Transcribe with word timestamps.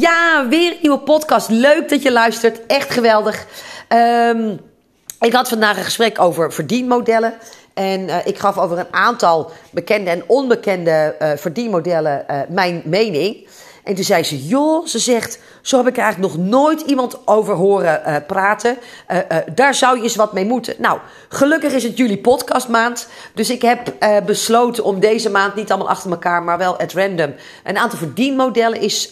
Ja, 0.00 0.46
weer 0.48 0.72
een 0.72 0.78
nieuwe 0.82 0.98
podcast. 0.98 1.48
Leuk 1.48 1.88
dat 1.88 2.02
je 2.02 2.12
luistert. 2.12 2.66
Echt 2.66 2.90
geweldig. 2.90 3.46
Ehm, 3.88 4.56
ik 5.20 5.32
had 5.32 5.48
vandaag 5.48 5.76
een 5.76 5.84
gesprek 5.84 6.20
over 6.20 6.52
verdienmodellen. 6.52 7.34
En 7.74 8.00
uh, 8.00 8.16
ik 8.24 8.38
gaf 8.38 8.58
over 8.58 8.78
een 8.78 8.92
aantal 8.92 9.50
bekende 9.70 10.10
en 10.10 10.22
onbekende 10.26 11.16
uh, 11.22 11.30
verdienmodellen 11.36 12.24
uh, 12.30 12.40
mijn 12.48 12.82
mening. 12.84 13.48
En 13.84 13.94
toen 13.94 14.04
zei 14.04 14.22
ze: 14.22 14.46
Joh, 14.46 14.86
ze 14.86 14.98
zegt. 14.98 15.38
Zo 15.62 15.76
heb 15.76 15.86
ik 15.86 15.96
eigenlijk 15.96 16.34
nog 16.34 16.46
nooit 16.46 16.80
iemand 16.80 17.26
over 17.26 17.54
horen 17.54 18.02
uh, 18.06 18.16
praten. 18.26 18.76
Uh, 19.10 19.16
uh, 19.16 19.38
daar 19.54 19.74
zou 19.74 19.96
je 19.96 20.02
eens 20.02 20.16
wat 20.16 20.32
mee 20.32 20.44
moeten. 20.44 20.74
Nou, 20.78 20.98
gelukkig 21.28 21.72
is 21.72 21.82
het 21.82 21.96
jullie 21.96 22.18
podcastmaand. 22.18 23.08
Dus 23.34 23.50
ik 23.50 23.62
heb 23.62 23.92
besloten 24.26 24.84
om 24.84 25.00
deze 25.00 25.30
maand 25.30 25.54
niet 25.54 25.70
allemaal 25.70 25.88
achter 25.88 26.10
elkaar, 26.10 26.42
maar 26.42 26.58
wel 26.58 26.78
at 26.78 26.92
random 26.92 27.34
een 27.64 27.78
aantal 27.78 27.98
verdienmodellen 27.98 28.80
is 28.80 29.10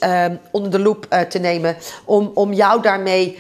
onder 0.50 0.70
de 0.70 0.78
loep 0.78 1.06
te 1.28 1.38
nemen. 1.38 1.76
Om, 2.04 2.30
om 2.34 2.52
jou 2.52 2.82
daarmee 2.82 3.38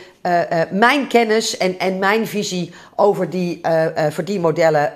mijn 0.70 1.06
kennis 1.08 1.56
en, 1.56 1.78
en 1.78 1.98
mijn 1.98 2.26
visie 2.26 2.72
over 2.96 3.30
die 3.30 3.60
verdienmodellen 4.10 4.92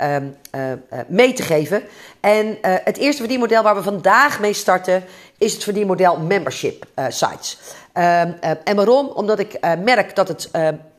mee 1.08 1.32
te 1.32 1.42
geven. 1.42 1.82
En 2.20 2.58
het 2.60 2.96
eerste 2.96 3.20
verdienmodel 3.20 3.62
waar 3.62 3.76
we 3.76 3.82
vandaag 3.82 4.40
mee 4.40 4.52
starten 4.52 5.04
is 5.38 5.52
het 5.52 5.62
verdienmodel 5.62 6.18
membership 6.18 6.84
sites. 7.08 7.58
Uh, 7.94 8.02
uh, 8.04 8.50
en 8.64 8.76
waarom? 8.76 9.06
Omdat 9.06 9.38
ik 9.38 9.56
uh, 9.60 9.72
merk 9.84 10.16
dat 10.16 10.28
het 10.28 10.50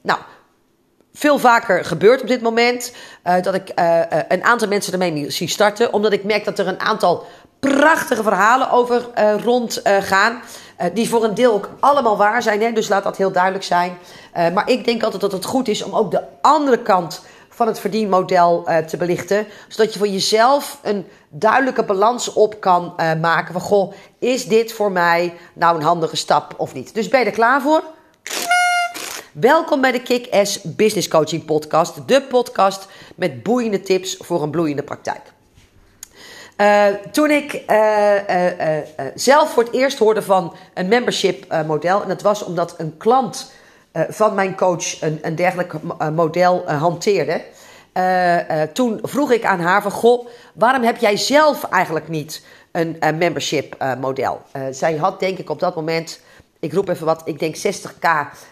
nou, 0.02 0.20
veel 1.14 1.40
vaker 1.40 1.86
gebeurt 1.86 2.22
op 2.22 2.28
dit 2.28 2.42
moment. 2.42 2.94
dat 3.42 3.54
ik 3.54 3.72
een 4.28 4.44
aantal 4.44 4.68
mensen 4.68 4.94
ermee 4.94 5.32
zie 5.32 5.48
starten. 5.48 5.94
Omdat 5.94 6.14
ik 6.14 6.24
merk 6.24 6.46
dat 6.46 6.60
er 6.60 6.68
een 6.68 6.80
aantal 6.80 7.26
prachtige 7.60 8.24
verhalen 8.24 8.72
over 8.72 9.08
rondgaan. 9.44 10.42
die 10.94 11.10
voor 11.10 11.24
een 11.24 11.34
deel 11.34 11.54
ook 11.54 11.70
allemaal 11.80 12.18
waar 12.18 12.42
zijn. 12.42 12.62
Hè? 12.62 12.72
Dus 12.72 12.88
laat 12.88 13.04
dat 13.04 13.18
heel 13.18 13.32
duidelijk 13.32 13.64
zijn. 13.64 13.98
maar 14.34 14.70
ik 14.70 14.86
denk 14.86 15.04
altijd 15.04 15.22
dat 15.22 15.32
het 15.32 15.46
goed 15.46 15.68
is 15.68 15.84
om 15.84 15.94
ook 15.94 16.12
de 16.12 16.24
andere 16.42 16.82
kant 16.82 17.22
van 17.58 17.68
het 17.68 17.80
verdienmodel 17.80 18.64
uh, 18.68 18.78
te 18.78 18.98
belichten. 18.98 19.48
Zodat 19.68 19.94
je 19.94 20.00
voor 20.00 20.08
jezelf 20.08 20.80
een 20.84 21.08
duidelijke 21.30 21.84
balans 21.84 22.34
op 22.34 22.60
kan 22.60 22.94
uh, 22.98 23.14
maken. 23.14 23.54
Van 23.54 23.62
goh, 23.62 23.94
is 24.20 24.46
dit 24.46 24.74
voor 24.74 24.92
mij 24.92 25.34
nou 25.54 25.76
een 25.76 25.84
handige 25.84 26.16
stap 26.16 26.54
of 26.58 26.74
niet? 26.74 26.94
Dus 26.94 27.08
ben 27.08 27.20
je 27.20 27.26
er 27.26 27.32
klaar 27.32 27.62
voor? 27.62 27.84
Welkom 29.32 29.82
bij 29.82 29.92
de 29.92 30.02
Kick-Ass 30.02 30.62
Business 30.62 31.08
Coaching 31.08 31.46
Podcast. 31.46 32.08
De 32.08 32.22
podcast 32.22 32.88
met 33.16 33.44
boeiende 33.44 33.82
tips 33.82 34.18
voor 34.20 34.44
een 34.44 34.50
bloeiende 34.52 34.84
praktijk. 34.84 35.22
Uh, 36.58 36.86
toen 37.12 37.32
ik 37.32 37.64
zelf 39.16 39.50
voor 39.50 39.64
het 39.64 39.74
eerst 39.74 39.98
hoorde 39.98 40.22
van 40.22 40.56
een 40.74 40.88
membership 40.88 41.64
model, 41.66 42.02
en 42.02 42.08
dat 42.08 42.22
was 42.22 42.44
omdat 42.44 42.76
een 42.78 42.98
klant 42.98 43.52
van 44.10 44.34
mijn 44.34 44.56
coach 44.56 45.02
een, 45.02 45.20
een 45.22 45.36
dergelijk 45.36 45.74
model 46.14 46.64
uh, 46.68 46.82
hanteerde. 46.82 47.42
Toen 48.74 49.00
vroeg 49.04 49.32
ik 49.32 49.46
aan 49.46 49.60
haar 49.60 49.82
van, 49.82 49.92
goh, 49.92 50.28
waarom 50.54 50.84
heb 50.84 50.98
jij 50.98 51.18
zelf 51.18 51.64
eigenlijk 51.64 52.08
niet 52.08 52.46
een, 52.72 52.96
een 53.00 53.18
membership 53.18 53.96
model? 54.00 54.42
zij 54.72 54.96
had 54.96 55.20
denk 55.20 55.38
ik 55.38 55.50
op 55.50 55.60
dat 55.60 55.76
moment, 55.76 56.20
ik 56.60 56.74
roep 56.74 56.90
even 56.90 57.06
wat, 57.06 57.22
ik 57.26 57.40
denk 57.40 57.56
60k 57.58 58.10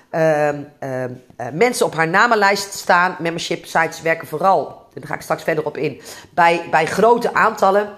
ehm, 0.09 0.61
ehm, 0.79 1.09
mensen 1.53 1.85
op 1.85 1.95
haar 1.95 2.07
namenlijst 2.07 2.73
staan. 2.73 3.15
Membership 3.19 3.65
sites 3.65 4.01
werken 4.01 4.27
vooral, 4.27 4.85
daar 4.93 5.07
ga 5.07 5.15
ik 5.15 5.21
straks 5.21 5.43
verder 5.43 5.65
op 5.65 5.77
in, 5.77 6.01
bij, 6.33 6.61
bij 6.71 6.85
grote 6.85 7.33
aantallen. 7.33 7.89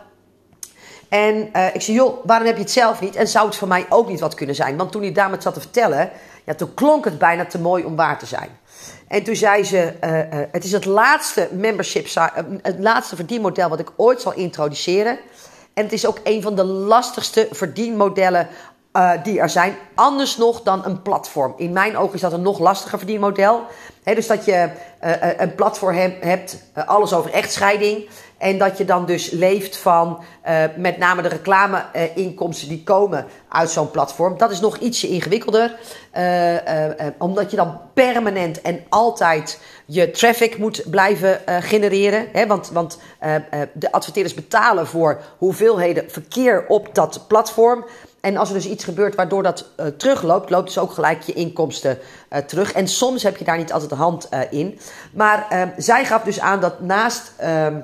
En 1.09 1.50
ik 1.73 1.82
zei, 1.82 1.98
joh, 1.98 2.26
waarom 2.26 2.48
heb 2.48 2.56
je 2.56 2.61
het 2.61 2.72
zelf 2.72 3.02
niet? 3.02 3.16
En 3.16 3.28
zou 3.28 3.45
het 3.45 3.56
voor 3.56 3.67
mij 3.67 3.86
ook 3.89 4.08
niet 4.08 4.20
wat 4.20 4.34
kunnen 4.34 4.56
zijn? 4.56 4.78
Want 4.78 4.92
toen 4.92 5.02
die 5.02 5.11
dame 5.11 5.34
het 5.34 5.44
zat 5.44 5.54
te 5.54 5.59
vertellen, 5.59 6.11
ja, 6.48 6.53
toen 6.53 6.73
klonk 6.73 7.06
het 7.06 7.17
bijna 7.17 7.45
te 7.45 7.59
mooi 7.59 7.84
om 7.84 7.95
waar 7.95 8.20
te 8.20 8.26
zijn. 8.26 8.50
En 9.08 9.23
toen 9.23 9.36
zei 9.36 9.64
ze: 9.64 9.94
uh, 10.03 10.17
uh, 10.17 10.45
Het 10.52 10.64
is 10.64 10.72
het 10.72 10.86
laatste 10.86 11.50
membership, 11.52 12.08
uh, 12.17 12.26
het 12.62 12.80
laatste 12.80 13.16
verdienmodel 13.16 13.70
wat 13.70 13.80
ik 13.80 13.92
ooit 13.95 14.22
zal 14.22 14.33
introduceren. 14.33 15.20
En 15.73 15.83
het 15.83 15.94
is 15.94 16.05
ook 16.05 16.20
een 16.23 16.42
van 16.42 16.55
de 16.55 16.64
lastigste 16.64 17.48
verdienmodellen 17.52 18.48
die 19.24 19.40
er 19.40 19.50
zijn. 19.50 19.76
Anders 19.96 20.38
nog 20.38 20.62
dan 20.62 20.86
een 20.86 21.02
platform. 21.02 21.54
In 21.58 21.72
mijn 21.72 21.98
ogen 21.98 22.16
is 22.16 22.22
dat 22.22 22.34
een 22.34 22.42
nog 22.42 22.60
lastiger 22.60 22.98
verdienmodel. 22.98 23.62
Dus 24.04 24.28
dat 24.28 24.46
je 24.46 24.70
een 25.38 25.56
platform 25.56 26.14
hebt, 26.20 26.64
alles 26.86 27.14
over 27.14 27.32
echtscheiding. 27.32 28.10
En 28.38 28.58
dat 28.58 28.78
je 28.78 28.86
dan 28.86 29.06
dus 29.06 29.30
leeft 29.30 29.78
van 29.78 30.24
met 30.76 30.98
name 30.98 31.22
de 31.22 31.28
reclameinkomsten 31.28 32.68
die 32.68 32.84
komen 32.84 33.26
uit 33.50 33.70
zo'n 33.70 33.92
platform. 33.92 34.38
Dat 34.38 34.52
is 34.52 34.60
nog 34.60 34.78
ietsje 34.78 35.08
ingewikkelder. 35.08 35.80
Omdat 37.18 37.52
je 37.52 37.58
dan 37.58 37.80
permanent 37.94 38.62
en 38.62 38.84
altijd 38.90 39.60
je 39.86 40.12
traffic 40.12 40.58
moet 40.58 40.84
blijven 40.90 41.42
genereren. 41.46 42.48
Want, 42.48 42.70
want 42.70 43.00
de 43.74 43.92
adverteerders 43.92 44.36
betalen 44.36 44.88
voor 44.88 45.22
hoeveelheden 45.38 46.12
verkeer 46.12 46.66
op 46.68 46.96
dat 46.96 47.26
platform. 47.28 47.86
En 48.27 48.38
als 48.38 48.49
er 48.49 48.55
dus 48.55 48.67
iets 48.67 48.83
gebeurt 48.83 49.15
waardoor 49.15 49.43
dat 49.43 49.65
uh, 49.80 49.86
terugloopt, 49.88 50.49
loopt 50.49 50.67
dus 50.67 50.77
ook 50.77 50.92
gelijk 50.92 51.21
je 51.21 51.33
inkomsten 51.33 51.99
uh, 52.32 52.39
terug. 52.39 52.71
En 52.71 52.88
soms 52.88 53.23
heb 53.23 53.38
je 53.38 53.45
daar 53.45 53.58
niet 53.58 53.73
altijd 53.73 53.89
de 53.89 53.95
hand 53.95 54.27
uh, 54.33 54.39
in. 54.49 54.80
Maar 55.14 55.71
zij 55.77 56.05
gaf 56.05 56.23
dus 56.23 56.39
aan 56.39 56.60
dat 56.60 56.80
naast 56.80 57.32
ehm, 57.37 57.80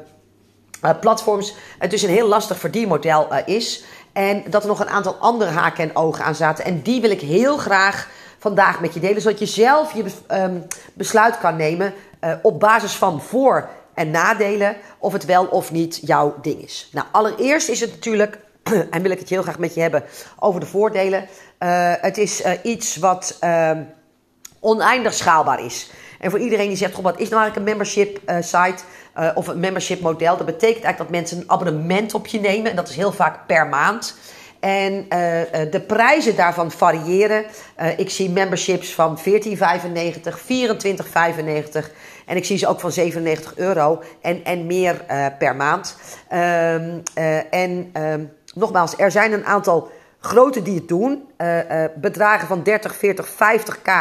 platforms 0.99 1.55
het 1.79 1.91
dus 1.91 2.01
een 2.01 2.09
heel 2.09 2.27
lastig 2.27 2.57
verdienmodel 2.59 3.27
is. 3.45 3.83
En 4.13 4.43
dat 4.49 4.61
er 4.61 4.67
nog 4.67 4.79
een 4.79 4.89
aantal 4.89 5.15
andere 5.15 5.51
haken 5.51 5.83
en 5.83 5.95
ogen 5.95 6.25
aan 6.25 6.35
zaten. 6.35 6.65
En 6.65 6.81
die 6.81 7.01
wil 7.01 7.11
ik 7.11 7.21
heel 7.21 7.57
graag 7.57 8.09
vandaag 8.39 8.79
met 8.79 8.93
je 8.93 8.99
delen. 8.99 9.21
Zodat 9.21 9.39
je 9.39 9.45
zelf 9.45 9.93
je 9.93 10.05
um, 10.31 10.67
besluit 10.93 11.37
kan 11.37 11.55
nemen 11.55 11.93
op 12.41 12.59
basis 12.59 12.95
van 12.95 13.21
voor- 13.21 13.69
en 13.93 14.11
nadelen. 14.11 14.75
Of 14.97 15.13
het 15.13 15.25
wel 15.25 15.45
of 15.45 15.71
niet 15.71 15.99
jouw 16.01 16.35
ding 16.41 16.61
is. 16.61 16.89
Nou, 16.91 17.07
allereerst 17.11 17.69
is 17.69 17.79
het 17.79 17.91
natuurlijk, 17.91 18.37
en 18.91 19.01
wil 19.01 19.12
ik 19.12 19.19
het 19.19 19.29
heel 19.29 19.41
graag 19.41 19.59
met 19.59 19.74
je 19.74 19.81
hebben 19.81 20.03
over 20.40 20.59
de 20.59 20.66
voordelen. 20.66 21.28
het 22.01 22.18
is 22.18 22.44
iets 22.63 22.97
wat 22.97 23.38
ehm, 23.40 23.81
oneindig 24.59 25.13
schaalbaar 25.13 25.66
is. 25.66 25.91
En 26.19 26.29
voor 26.29 26.40
iedereen 26.40 26.68
die 26.68 26.78
zegt, 26.78 26.94
goh, 26.94 27.03
wat 27.03 27.19
is 27.19 27.29
nou 27.29 27.41
eigenlijk 27.41 27.56
een 27.56 27.75
membership 27.75 28.19
site 28.40 28.84
of 29.35 29.47
een 29.47 29.59
membership 29.59 30.01
model? 30.01 30.38
Dat 30.38 30.46
betekent 30.46 30.84
eigenlijk 30.84 30.97
dat 30.97 31.09
mensen 31.09 31.38
een 31.38 31.50
abonnement 31.50 32.13
op 32.13 32.28
je 32.28 32.40
nemen. 32.40 32.69
En 32.69 32.75
dat 32.75 32.90
is 32.90 32.96
heel 32.96 33.12
vaak 33.12 33.47
per 33.47 33.68
maand. 33.68 34.16
En 34.59 35.06
de 35.72 35.84
prijzen 35.88 36.35
daarvan 36.35 36.72
variëren. 36.72 37.45
ik 37.97 38.09
zie 38.09 38.30
memberships 38.30 38.94
van 38.94 39.19
14,95, 39.19 39.24
24,95. 39.24 39.30
En 42.25 42.38
ik 42.38 42.45
zie 42.45 42.57
ze 42.57 42.68
ook 42.68 42.80
van 42.80 42.91
97 42.91 43.56
euro 43.56 44.01
en, 44.22 44.44
en 44.44 44.66
meer 44.66 45.06
per 45.38 45.56
maand. 45.56 45.97
Um, 46.34 47.03
en 47.50 47.91
um, 47.97 48.31
nogmaals, 48.53 48.97
er 48.97 49.11
zijn 49.11 49.33
een 49.33 49.45
aantal 49.45 49.91
grote 50.23 50.61
die 50.61 50.75
het 50.75 50.87
doen. 50.87 51.27
Uh, 51.37 51.57
uh, 51.57 51.85
bedragen 51.95 52.47
van 52.47 52.63
30, 52.63 52.95
40, 52.95 53.29
50k. 53.31 53.91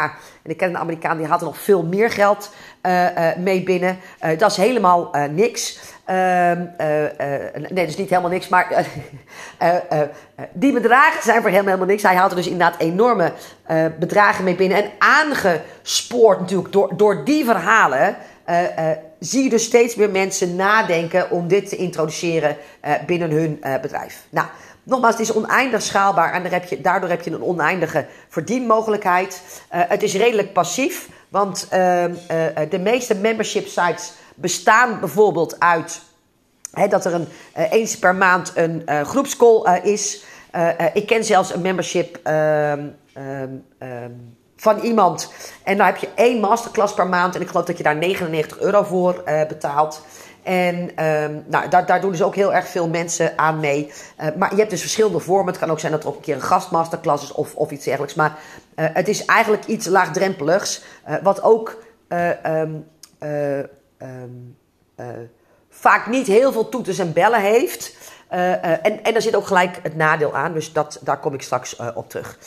En 0.43 0.51
ik 0.51 0.57
ken 0.57 0.69
een 0.69 0.77
Amerikaan 0.77 1.17
die 1.17 1.27
had 1.27 1.39
er 1.39 1.45
nog 1.45 1.57
veel 1.57 1.83
meer 1.83 2.11
geld 2.11 2.53
uh, 2.81 3.07
mee 3.37 3.63
binnen. 3.63 3.97
dat 4.37 4.51
is 4.51 4.57
helemaal 4.57 5.11
niks. 5.31 5.79
Ehm, 6.05 6.65
nee, 7.69 7.85
dus 7.85 7.97
niet 7.97 8.09
helemaal 8.09 8.29
niks. 8.29 8.47
Maar 8.47 8.87
die 10.53 10.73
bedragen 10.73 11.23
zijn 11.23 11.41
voor 11.41 11.51
hem 11.51 11.65
helemaal 11.65 11.87
niks. 11.87 12.03
Hij 12.03 12.15
haalt 12.15 12.31
er 12.31 12.37
dus 12.37 12.47
inderdaad 12.47 12.79
enorme 12.79 13.31
bedragen 13.99 14.43
mee 14.43 14.55
binnen. 14.55 14.77
En 14.77 14.91
aangespoord 14.99 16.39
natuurlijk 16.39 16.73
door, 16.73 16.97
door 16.97 17.25
die 17.25 17.45
verhalen. 17.45 18.15
Zie 19.25 19.43
je 19.43 19.49
dus 19.49 19.63
steeds 19.63 19.95
meer 19.95 20.09
mensen 20.09 20.55
nadenken 20.55 21.31
om 21.31 21.47
dit 21.47 21.69
te 21.69 21.75
introduceren 21.75 22.57
binnen 23.05 23.31
hun 23.31 23.59
bedrijf. 23.81 24.25
Nou, 24.29 24.47
Nogmaals, 24.85 25.17
het 25.17 25.29
is 25.29 25.33
oneindig 25.33 25.81
schaalbaar 25.81 26.33
en 26.33 26.45
heb 26.45 26.65
je, 26.65 26.81
daardoor 26.81 27.09
heb 27.09 27.21
je 27.21 27.31
een 27.31 27.43
oneindige 27.43 28.05
verdienmogelijkheid. 28.27 29.41
Uh, 29.73 29.81
het 29.87 30.03
is 30.03 30.13
redelijk 30.15 30.53
passief, 30.53 31.09
want 31.29 31.67
uh, 31.73 32.05
de 32.69 32.79
meeste 32.79 33.15
membership 33.15 33.67
sites 33.67 34.13
bestaan 34.35 34.99
bijvoorbeeld 34.99 35.59
uit 35.59 36.01
hè, 36.71 36.87
dat 36.87 37.05
er 37.05 37.13
een, 37.13 37.27
eens 37.53 37.99
per 37.99 38.15
maand 38.15 38.51
een 38.55 38.83
groepscall 39.05 39.79
is. 39.83 40.23
ik 40.93 41.05
ken 41.05 41.23
zelfs 41.23 41.53
een 41.53 41.61
membership 41.61 42.19
ehm, 42.23 42.87
ehm, 43.13 43.49
ehm, 43.77 44.11
van 44.63 44.79
iemand 44.79 45.33
en 45.63 45.77
dan 45.77 45.85
heb 45.85 45.97
je 45.97 46.09
één 46.15 46.39
masterclass 46.39 46.93
per 46.93 47.07
maand 47.07 47.35
en 47.35 47.41
ik 47.41 47.47
geloof 47.47 47.65
dat 47.65 47.77
je 47.77 47.83
daar 47.83 47.95
99 47.95 48.59
euro 48.59 48.83
voor 48.83 49.23
betaalt. 49.47 50.01
En 50.43 51.05
um, 51.05 51.43
nou, 51.47 51.69
daar, 51.69 51.85
daar 51.85 52.01
doen 52.01 52.11
dus 52.11 52.23
ook 52.23 52.35
heel 52.35 52.53
erg 52.53 52.67
veel 52.67 52.87
mensen 52.87 53.37
aan 53.37 53.59
mee. 53.59 53.91
Uh, 54.21 54.27
maar 54.37 54.51
je 54.51 54.57
hebt 54.57 54.69
dus 54.69 54.81
verschillende 54.81 55.19
vormen. 55.19 55.47
Het 55.47 55.57
kan 55.57 55.71
ook 55.71 55.79
zijn 55.79 55.91
dat 55.91 56.03
er 56.03 56.09
op 56.09 56.15
een 56.15 56.21
keer 56.21 56.35
een 56.35 56.41
gastmasterclass 56.41 57.23
is 57.23 57.31
of, 57.31 57.55
of 57.55 57.71
iets 57.71 57.85
dergelijks. 57.85 58.15
Maar 58.15 58.39
uh, 58.75 58.85
het 58.93 59.07
is 59.07 59.25
eigenlijk 59.25 59.65
iets 59.65 59.85
laagdrempeligs. 59.85 60.83
Wat 61.23 61.43
ook 61.43 61.83
um, 62.43 62.87
um, 63.19 64.57
vaak 65.69 66.07
niet 66.07 66.27
heel 66.27 66.51
veel 66.51 66.69
toeters 66.69 66.99
en 66.99 67.13
bellen 67.13 67.41
heeft. 67.41 67.95
en, 68.27 69.03
en 69.03 69.13
daar 69.13 69.21
zit 69.21 69.35
ook 69.35 69.47
gelijk 69.47 69.79
het 69.83 69.95
nadeel 69.95 70.35
aan, 70.35 70.53
dus 70.53 70.73
dat, 70.73 70.99
daar 71.01 71.19
kom 71.19 71.33
ik 71.33 71.41
straks 71.41 71.75
op 71.93 72.09
terug. 72.09 72.37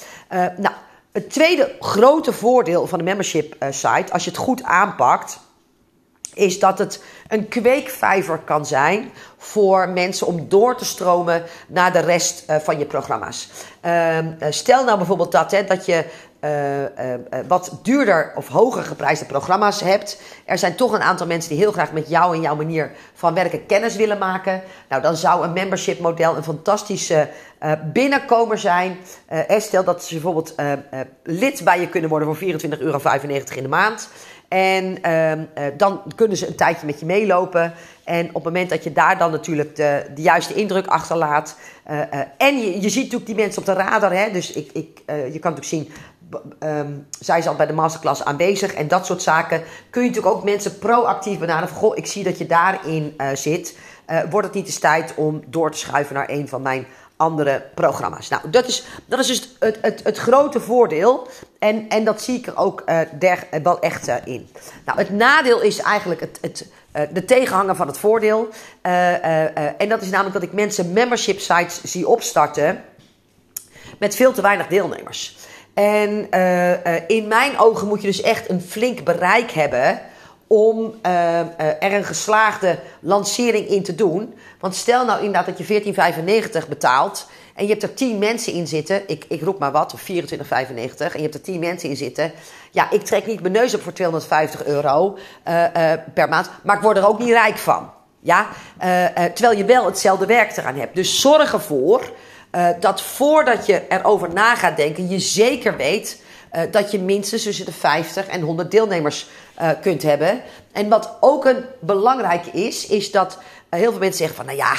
nou, 0.57 0.75
het 1.17 1.31
tweede 1.31 1.77
grote 1.81 2.33
voordeel 2.33 2.87
van 2.87 2.99
de 2.99 3.05
membership 3.05 3.57
site, 3.71 4.13
als 4.13 4.25
je 4.25 4.31
het 4.31 4.39
goed 4.39 4.63
aanpakt, 4.63 5.39
is 6.35 6.59
dat 6.59 6.79
het 6.79 7.03
een 7.29 7.49
kweekvijver 7.49 8.39
kan 8.39 8.67
zijn 8.67 9.11
voor 9.37 9.89
mensen 9.89 10.27
om 10.27 10.49
door 10.49 10.77
te 10.77 10.85
stromen 10.85 11.45
naar 11.69 11.93
de 11.93 11.99
rest 11.99 12.45
uh, 12.51 12.57
van 12.57 12.79
je 12.79 12.85
programma's. 12.85 13.49
Uh, 13.87 14.19
stel 14.51 14.85
nou 14.85 14.97
bijvoorbeeld 14.97 15.33
dat, 15.33 15.51
dat 15.67 15.87
je 15.87 16.05
uh, 16.47 17.15
wat 17.49 17.79
duurder 17.83 18.33
of 18.35 18.49
hoger 18.49 18.83
geprijsde 18.83 19.25
programma's 19.25 19.81
hebt. 19.81 20.21
Er 20.45 20.59
zijn 20.59 20.75
toch 20.75 20.93
een 20.93 21.01
aantal 21.01 21.27
mensen 21.27 21.51
die 21.51 21.59
heel 21.59 21.73
graag 21.73 21.93
met 21.93 22.09
jou 22.09 22.35
en 22.35 22.41
jouw 22.41 22.57
manier 22.57 22.91
van 23.15 23.35
werken 23.35 23.67
kennis 23.67 23.97
willen 23.97 24.19
maken. 24.19 24.63
Nou, 24.89 25.03
dan 25.03 25.17
zou 25.17 25.45
een 25.45 25.53
membership 25.53 26.01
model 26.01 26.37
een 26.37 26.45
fantastische 26.45 27.29
binnenkomer 27.93 28.59
zijn. 28.59 28.97
stel 29.49 29.85
dat 29.85 30.05
ze 30.05 30.15
bijvoorbeeld 30.15 30.55
lid 31.23 31.65
bij 31.65 31.81
je 31.81 31.89
kunnen 31.89 32.11
worden 32.11 32.35
voor 32.35 32.49
24,95 32.49 32.79
euro 32.79 33.01
in 33.55 33.63
de 33.63 33.69
maand. 33.69 34.09
En 34.49 35.03
ehm, 35.03 35.45
eh, 35.55 35.65
dan 35.77 36.03
kunnen 36.15 36.37
ze 36.37 36.47
een 36.47 36.55
tijdje 36.55 36.87
met 36.87 37.01
je 37.01 37.07
meelopen. 37.07 37.75
En 38.05 38.29
op 38.29 38.35
het 38.35 38.45
moment 38.45 38.71
dat 38.71 38.85
je 38.85 38.93
daar 38.93 39.19
dan 39.19 39.31
natuurlijk 39.31 39.77
de, 39.77 40.07
de 40.15 40.23
juiste 40.23 40.55
indruk 40.55 40.87
achterlaat. 40.87 41.57
Uh, 41.91 42.01
en 42.37 42.59
je, 42.59 42.81
je 42.81 42.89
ziet 42.89 43.03
natuurlijk 43.03 43.27
die 43.27 43.35
mensen 43.35 43.59
op 43.59 43.67
de 43.67 43.73
radar. 43.73 44.13
Hè? 44.13 44.31
Dus 44.31 44.53
ik, 44.53 44.71
ik, 44.73 45.03
je 45.07 45.39
kan 45.39 45.53
natuurlijk 45.53 45.65
zien. 45.65 45.93
Um, 46.61 47.07
zij 47.21 47.39
is 47.39 47.47
al 47.47 47.55
bij 47.55 47.67
de 47.67 47.73
masterclass 47.73 48.25
aanwezig 48.25 48.75
en 48.75 48.89
dat 48.89 49.07
soort 49.07 49.23
zaken. 49.23 49.63
Kun 49.91 50.03
je 50.03 50.09
natuurlijk 50.09 50.37
ook 50.37 50.45
mensen 50.45 50.79
proactief 50.79 51.39
benaderen. 51.39 51.69
Van, 51.69 51.79
goh, 51.79 51.97
ik 51.97 52.07
zie 52.07 52.25
dat 52.25 52.39
je 52.39 52.47
daarin 52.47 53.17
zit. 53.35 53.79
wordt 54.31 54.47
het 54.47 54.57
niet 54.57 54.67
eens 54.67 54.79
tijd 54.79 55.13
om 55.17 55.43
door 55.47 55.71
te 55.71 55.79
schuiven 55.79 56.15
naar 56.15 56.31
een 56.31 56.49
van 56.49 56.63
mijn 56.63 56.87
andere 57.17 57.63
programma's. 57.75 58.29
Nou, 58.29 58.51
dat 58.51 58.67
is, 58.67 58.85
dat 59.07 59.19
is 59.19 59.27
dus 59.27 59.57
het, 59.59 59.79
het, 59.81 60.01
het 60.05 60.17
grote 60.17 60.61
voordeel. 60.61 61.29
En, 61.59 61.89
en 61.89 62.05
dat 62.05 62.23
zie 62.23 62.39
ik 62.39 62.47
er 62.47 62.57
ook 62.57 62.83
uh, 62.87 63.33
wel 63.63 63.81
echt 63.81 64.09
in. 64.25 64.49
Nou, 64.85 64.99
het 64.99 65.11
nadeel 65.11 65.61
is 65.61 65.79
eigenlijk 65.79 66.21
het, 66.21 66.39
het, 66.41 66.67
de 67.13 67.25
tegenhanger 67.25 67.77
van 67.77 67.87
het 67.87 67.99
voordeel. 67.99 68.49
en 68.83 69.89
dat 69.89 70.03
is 70.03 70.11
namelijk 70.11 70.35
dat 70.35 70.43
ik 70.43 70.53
mensen 70.53 70.93
membership 70.93 71.41
sites 71.41 71.83
zie 71.83 72.09
opstarten 72.09 72.85
met 73.99 74.17
veel 74.17 74.33
te 74.33 74.43
weinig 74.43 74.67
deelnemers. 74.67 75.37
En 75.77 76.31
in 77.07 77.29
mijn 77.29 77.59
ogen 77.59 77.89
moet 77.89 78.01
je 78.01 78.07
dus 78.07 78.21
echt 78.21 78.51
een 78.51 78.61
flink 78.61 79.05
bereik 79.05 79.51
hebben 79.51 80.01
om 80.47 80.95
uh, 81.07 81.39
er 81.59 81.93
een 81.93 82.05
geslaagde 82.05 82.79
lancering 83.01 83.69
in 83.69 83.83
te 83.83 83.95
doen. 83.95 84.35
Want 84.61 84.75
stel 84.75 85.05
nou 85.05 85.19
inderdaad 85.19 85.57
dat 85.57 85.69
je 85.69 85.83
14,95 86.63 86.69
betaalt 86.69 87.29
en 87.55 87.65
je 87.65 87.71
hebt 87.71 87.83
er 87.83 87.95
10 87.95 88.19
mensen 88.19 88.53
in 88.53 88.67
zitten. 88.67 89.03
Ik, 89.07 89.25
ik 89.29 89.43
roep 89.43 89.59
maar 89.59 89.73
wat, 89.73 89.93
of 89.95 90.01
24,95 90.01 90.07
en 90.09 90.83
je 90.97 91.23
hebt 91.23 91.35
er 91.35 91.41
10 91.41 91.59
mensen 91.59 91.89
in 91.89 91.97
zitten. 91.97 92.33
Ja, 92.71 92.91
ik 92.91 93.05
trek 93.05 93.27
niet 93.27 93.41
mijn 93.41 93.53
neus 93.53 93.75
op 93.75 93.83
voor 93.83 93.93
250 93.93 94.65
euro 94.65 95.19
per 96.15 96.29
maand, 96.29 96.51
maar 96.63 96.77
ik 96.77 96.83
word 96.83 96.97
er 96.97 97.09
ook 97.09 97.19
niet 97.19 97.29
rijk 97.29 97.59
van. 97.59 97.91
Ja, 98.21 98.49
terwijl 99.35 99.59
je 99.59 99.65
wel 99.65 99.85
hetzelfde 99.87 100.27
werk 100.27 100.57
eraan 100.57 100.79
hebt. 100.79 100.95
Dus 100.95 101.21
zorg 101.21 101.53
ervoor 101.53 102.11
dat 102.81 103.03
voordat 103.03 103.67
je 103.67 103.83
erover 103.89 104.33
na 104.33 104.55
gaat 104.55 104.77
denken, 104.77 105.09
je 105.09 105.19
zeker 105.19 105.77
weet 105.77 106.23
dat 106.71 106.91
je 106.91 106.99
minstens 106.99 107.43
tussen 107.43 107.65
de 107.65 107.73
50 107.73 108.27
en 108.27 108.41
100 108.41 108.71
deelnemers 108.71 109.29
uh, 109.61 109.71
kunt 109.81 110.03
hebben. 110.03 110.43
En 110.73 110.89
wat 110.89 111.17
ook 111.21 111.45
een 111.45 111.65
belangrijk 111.81 112.47
is, 112.47 112.87
is 112.87 113.11
dat 113.11 113.39
heel 113.69 113.91
veel 113.91 114.01
mensen 114.01 114.19
zeggen 114.19 114.37
van, 114.37 114.47
nou 114.47 114.59
ja, 114.59 114.75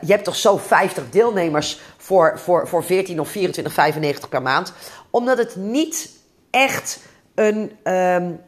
je 0.00 0.12
hebt 0.12 0.24
toch 0.24 0.36
zo 0.36 0.56
50 0.56 1.04
deelnemers 1.10 1.80
voor, 1.96 2.38
voor, 2.38 2.68
voor 2.68 2.84
14 2.84 3.20
of 3.20 3.34
24,95 3.36 4.28
per 4.28 4.42
maand. 4.42 4.72
Omdat 5.10 5.38
het 5.38 5.56
niet 5.56 6.10
echt 6.50 6.98
een 7.34 7.72
um, 7.84 8.40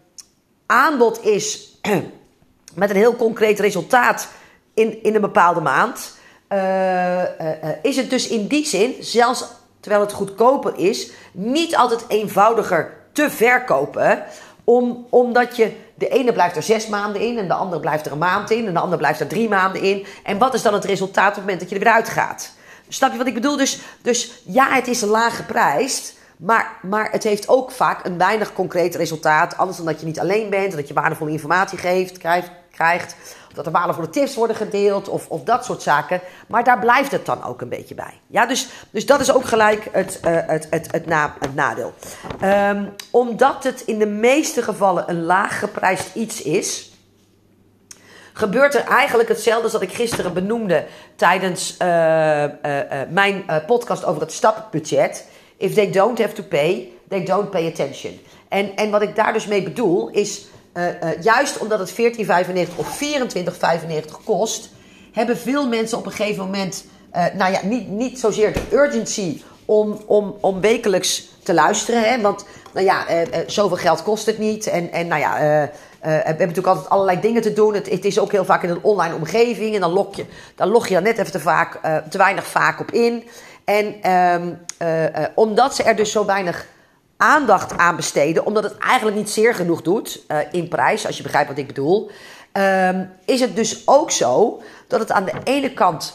aanbod 0.67 1.25
is 1.25 1.79
met 2.75 2.91
een 2.91 2.97
heel 2.97 3.17
concreet 3.17 3.61
resultaat 3.61 4.29
in, 4.75 5.03
in 5.03 5.15
een 5.15 5.21
bepaalde 5.21 5.61
maand. 5.61 6.18
Is 7.83 7.97
het 7.97 8.11
dus 8.11 8.29
in 8.29 8.47
die 8.47 8.67
zin, 8.67 8.95
zelfs 9.01 9.45
terwijl 9.81 10.03
het 10.03 10.13
goedkoper 10.13 10.73
is, 10.77 11.11
niet 11.33 11.77
altijd 11.77 12.05
eenvoudiger 12.09 12.97
te 13.13 13.31
verkopen 13.31 14.25
om, 14.65 15.07
omdat 15.11 15.57
je, 15.57 15.77
de 15.95 16.09
ene 16.09 16.33
blijft 16.33 16.57
er 16.57 16.63
zes 16.63 16.87
maanden 16.87 17.21
in 17.21 17.39
en 17.39 17.49
de 17.49 17.55
andere 17.55 17.81
blijft 17.81 18.07
er 18.07 18.13
een 18.13 18.19
maand 18.19 18.51
in 18.51 18.67
en 18.67 18.73
de 18.73 18.81
andere 18.81 18.99
blijft 18.99 19.21
er 19.21 19.27
drie 19.27 19.49
maanden 19.49 19.83
in. 19.83 20.07
En 20.23 20.39
wat 20.39 20.55
is 20.55 20.63
dan 20.63 20.75
het 20.75 20.85
resultaat 20.85 21.29
op 21.29 21.35
het 21.35 21.43
moment 21.43 21.61
dat 21.61 21.69
je 21.69 21.75
er 21.75 21.85
weer 21.85 21.93
uitgaat? 21.93 22.53
Snap 22.89 23.13
je 23.13 23.19
wat 23.19 23.27
ik 23.27 23.35
bedoel? 23.35 23.57
Dus, 23.57 23.79
dus 24.03 24.43
ja, 24.45 24.69
het 24.71 24.87
is 24.87 25.03
een 25.03 25.09
laag 25.09 25.37
geprijsd. 25.37 26.18
Maar, 26.39 26.79
maar 26.83 27.11
het 27.11 27.23
heeft 27.23 27.49
ook 27.49 27.71
vaak 27.71 28.05
een 28.05 28.19
weinig 28.19 28.53
concreet 28.53 28.95
resultaat. 28.95 29.57
Anders 29.57 29.77
dan 29.77 29.87
dat 29.87 30.01
je 30.01 30.07
niet 30.07 30.21
alleen 30.21 30.51
bent, 30.51 30.73
dat 30.73 30.89
je 30.89 30.95
waardevolle 30.95 31.31
informatie 31.31 31.79
geeft, 31.79 32.19
krijgt, 32.19 32.51
krijgt 32.71 33.17
dat 33.55 33.67
er 33.67 33.73
waardevolle 33.73 34.11
tips 34.11 34.35
worden 34.35 34.57
gedeeld 34.57 35.09
of, 35.09 35.29
of 35.29 35.43
dat 35.43 35.65
soort 35.65 35.83
zaken. 35.83 36.21
Maar 36.49 36.65
daar 36.65 36.79
blijft 36.79 37.11
het 37.11 37.27
dan 37.27 37.45
ook 37.45 37.61
een 37.61 37.69
beetje 37.69 37.95
bij. 37.95 38.21
Ja, 38.27 38.47
dus, 38.47 38.69
dus 38.91 39.07
dat 39.07 39.21
is 39.21 39.33
ook 39.33 39.45
gelijk 39.45 39.89
het, 39.93 40.21
uh, 40.25 40.37
het, 40.47 40.67
het, 40.71 40.93
het, 40.93 41.07
na, 41.07 41.35
het 41.39 41.55
nadeel. 41.55 41.93
Um, 42.43 42.95
omdat 43.11 43.65
het 43.65 43.81
in 43.81 43.99
de 43.99 44.07
meeste 44.07 44.63
gevallen 44.63 45.05
een 45.07 45.25
laag 45.25 45.59
geprijsd 45.59 46.15
iets 46.15 46.43
is 46.43 46.93
gebeurt 48.33 48.75
er 48.75 48.85
eigenlijk 48.85 49.29
hetzelfde 49.29 49.63
als 49.63 49.73
dat 49.73 49.83
ik 49.83 49.93
gisteren 49.93 50.33
benoemde 50.33 50.87
tijdens 51.17 51.77
uh, 51.83 52.43
uh, 52.43 52.49
mijn 53.11 53.45
podcast 53.67 54.05
over 54.05 54.21
het 54.21 54.33
stappenbudget. 54.33 55.25
If 55.59 55.75
they 55.75 55.91
don't 55.91 56.19
have 56.19 56.35
to 56.35 56.43
pay, 56.43 56.93
they 57.09 57.25
don't 57.25 57.51
pay 57.51 57.67
attention. 57.67 58.21
En, 58.49 58.77
en 58.77 58.91
wat 58.91 59.03
ik 59.03 59.17
daar 59.17 59.33
dus 59.33 59.47
mee 59.47 59.63
bedoel 59.63 60.09
is 60.09 60.47
uh, 60.75 60.85
uh, 60.85 61.23
juist 61.23 61.59
omdat 61.59 61.79
het 61.79 61.91
14,95 61.91 62.77
of 62.77 63.01
24,95 63.03 64.25
kost, 64.25 64.71
hebben 65.13 65.37
veel 65.37 65.69
mensen 65.69 65.99
op 65.99 66.07
een 66.07 66.13
gegeven 66.13 66.45
moment, 66.45 66.85
uh, 67.17 67.25
nou 67.35 67.53
ja, 67.53 67.61
niet, 67.63 67.89
niet 67.89 68.19
zozeer 68.19 68.53
de 68.53 68.77
urgency 68.77 69.43
om, 69.65 70.01
om, 70.07 70.37
om 70.41 70.61
wekelijks 70.61 71.29
te 71.43 71.55
luisteren. 71.55 72.03
Hè? 72.03 72.21
Want, 72.21 72.45
nou 72.73 72.87
ja, 72.87 73.05
zoveel 73.47 73.77
geld 73.77 74.03
kost 74.03 74.27
het 74.27 74.39
niet. 74.39 74.67
En, 74.67 74.93
en 74.93 75.07
nou 75.07 75.21
ja, 75.21 75.39
we 76.01 76.09
hebben 76.09 76.39
natuurlijk 76.39 76.67
altijd 76.67 76.89
allerlei 76.89 77.21
dingen 77.21 77.43
te 77.43 77.53
doen. 77.53 77.75
Het, 77.75 77.91
het, 77.91 78.05
is 78.05 78.19
ook 78.19 78.33
heel 78.33 78.45
vaak 78.45 78.63
in 78.63 78.71
een 78.71 78.83
online 78.83 79.15
omgeving. 79.15 79.75
En 79.75 79.81
dan, 79.81 79.93
log 79.93 80.17
je, 80.17 80.25
dan 80.55 80.69
log 80.69 80.89
je 80.89 80.95
er 80.95 81.03
net 81.03 81.19
even 81.19 81.33
te, 81.33 81.41
vaak, 81.41 81.81
te 82.11 82.19
weinig 82.19 82.47
vaak 82.47 82.81
op 82.81 82.91
in. 82.91 83.25
En 83.69 84.13
um, 84.13 84.59
omdat 85.35 85.75
ze 85.75 85.83
er 85.83 85.97
dus 85.97 86.13
zo 86.13 86.25
weinig 86.25 86.67
aandacht 87.17 87.77
aan 87.77 87.97
besteden, 87.97 88.47
omdat 88.47 88.63
het 88.63 88.79
eigenlijk 88.79 89.17
niet 89.17 89.31
zeer 89.31 89.55
genoeg 89.55 89.83
doet 89.83 90.25
uh, 90.29 90.39
in 90.51 90.69
prijs, 90.69 91.07
als 91.07 91.17
je 91.17 91.23
begrijpt 91.23 91.49
wat 91.49 91.59
ik 91.59 91.67
bedoel, 91.67 92.11
um, 92.53 93.11
is 93.25 93.41
het 93.41 93.57
dus 93.57 93.83
ook 93.85 94.11
zo 94.11 94.63
dat 94.87 95.01
het 95.01 95.13
aan 95.13 95.25
de 95.25 95.33
ene 95.45 95.73
kant 95.73 96.15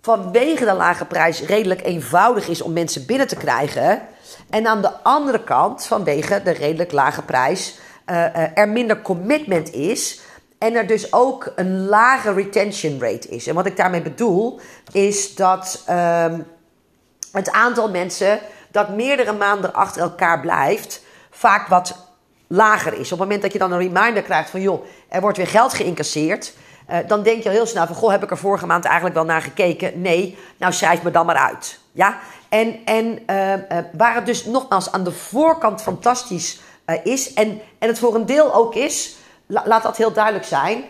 vanwege 0.00 0.64
de 0.64 0.72
lage 0.72 1.04
prijs 1.04 1.42
redelijk 1.42 1.82
eenvoudig 1.82 2.48
is 2.48 2.62
om 2.62 2.72
mensen 2.72 3.06
binnen 3.06 3.28
te 3.28 3.36
krijgen. 3.36 4.02
En 4.50 4.66
aan 4.66 4.82
de 4.82 4.92
andere 5.02 5.44
kant, 5.44 5.86
vanwege 5.86 6.40
de 6.44 6.50
redelijk 6.50 6.92
lage 6.92 7.22
prijs, 7.22 7.78
er 8.54 8.68
minder 8.68 9.02
commitment 9.02 9.72
is. 9.72 10.20
En 10.58 10.74
er 10.74 10.86
dus 10.86 11.12
ook 11.12 11.52
een 11.56 11.86
lage 11.86 12.32
retention 12.32 13.00
rate 13.00 13.28
is. 13.28 13.46
En 13.46 13.54
wat 13.54 13.66
ik 13.66 13.76
daarmee 13.76 14.02
bedoel, 14.02 14.60
is 14.92 15.34
dat 15.34 15.84
um, 15.90 16.46
het 17.32 17.50
aantal 17.50 17.90
mensen 17.90 18.38
dat 18.70 18.88
meerdere 18.88 19.32
maanden 19.32 19.74
achter 19.74 20.02
elkaar 20.02 20.40
blijft, 20.40 21.02
vaak 21.30 21.66
wat 21.66 22.08
lager 22.46 22.92
is. 22.92 23.12
Op 23.12 23.18
het 23.18 23.18
moment 23.18 23.42
dat 23.42 23.52
je 23.52 23.58
dan 23.58 23.72
een 23.72 23.78
reminder 23.78 24.22
krijgt 24.22 24.50
van 24.50 24.60
joh, 24.60 24.84
er 25.08 25.20
wordt 25.20 25.36
weer 25.36 25.46
geld 25.46 25.74
geïncasseerd. 25.74 26.52
Uh, 26.90 26.96
dan 27.06 27.22
denk 27.22 27.42
je 27.42 27.48
al 27.48 27.54
heel 27.54 27.66
snel 27.66 27.86
van, 27.86 27.96
goh, 27.96 28.10
heb 28.10 28.22
ik 28.22 28.30
er 28.30 28.38
vorige 28.38 28.66
maand 28.66 28.84
eigenlijk 28.84 29.14
wel 29.14 29.24
naar 29.24 29.42
gekeken? 29.42 30.00
Nee, 30.00 30.38
nou 30.56 30.72
schrijf 30.72 31.02
me 31.02 31.10
dan 31.10 31.26
maar 31.26 31.36
uit. 31.36 31.78
Ja? 31.92 32.18
En, 32.48 32.78
en 32.84 33.18
uh, 33.26 33.52
uh, 33.52 33.58
waar 33.92 34.14
het 34.14 34.26
dus 34.26 34.44
nogmaals 34.44 34.92
aan 34.92 35.04
de 35.04 35.12
voorkant 35.12 35.82
fantastisch 35.82 36.60
is, 37.02 37.32
en, 37.32 37.60
en 37.78 37.88
het 37.88 37.98
voor 37.98 38.14
een 38.14 38.26
deel 38.26 38.54
ook 38.54 38.74
is, 38.74 39.16
la, 39.46 39.62
laat 39.66 39.82
dat 39.82 39.96
heel 39.96 40.12
duidelijk 40.12 40.44
zijn, 40.44 40.84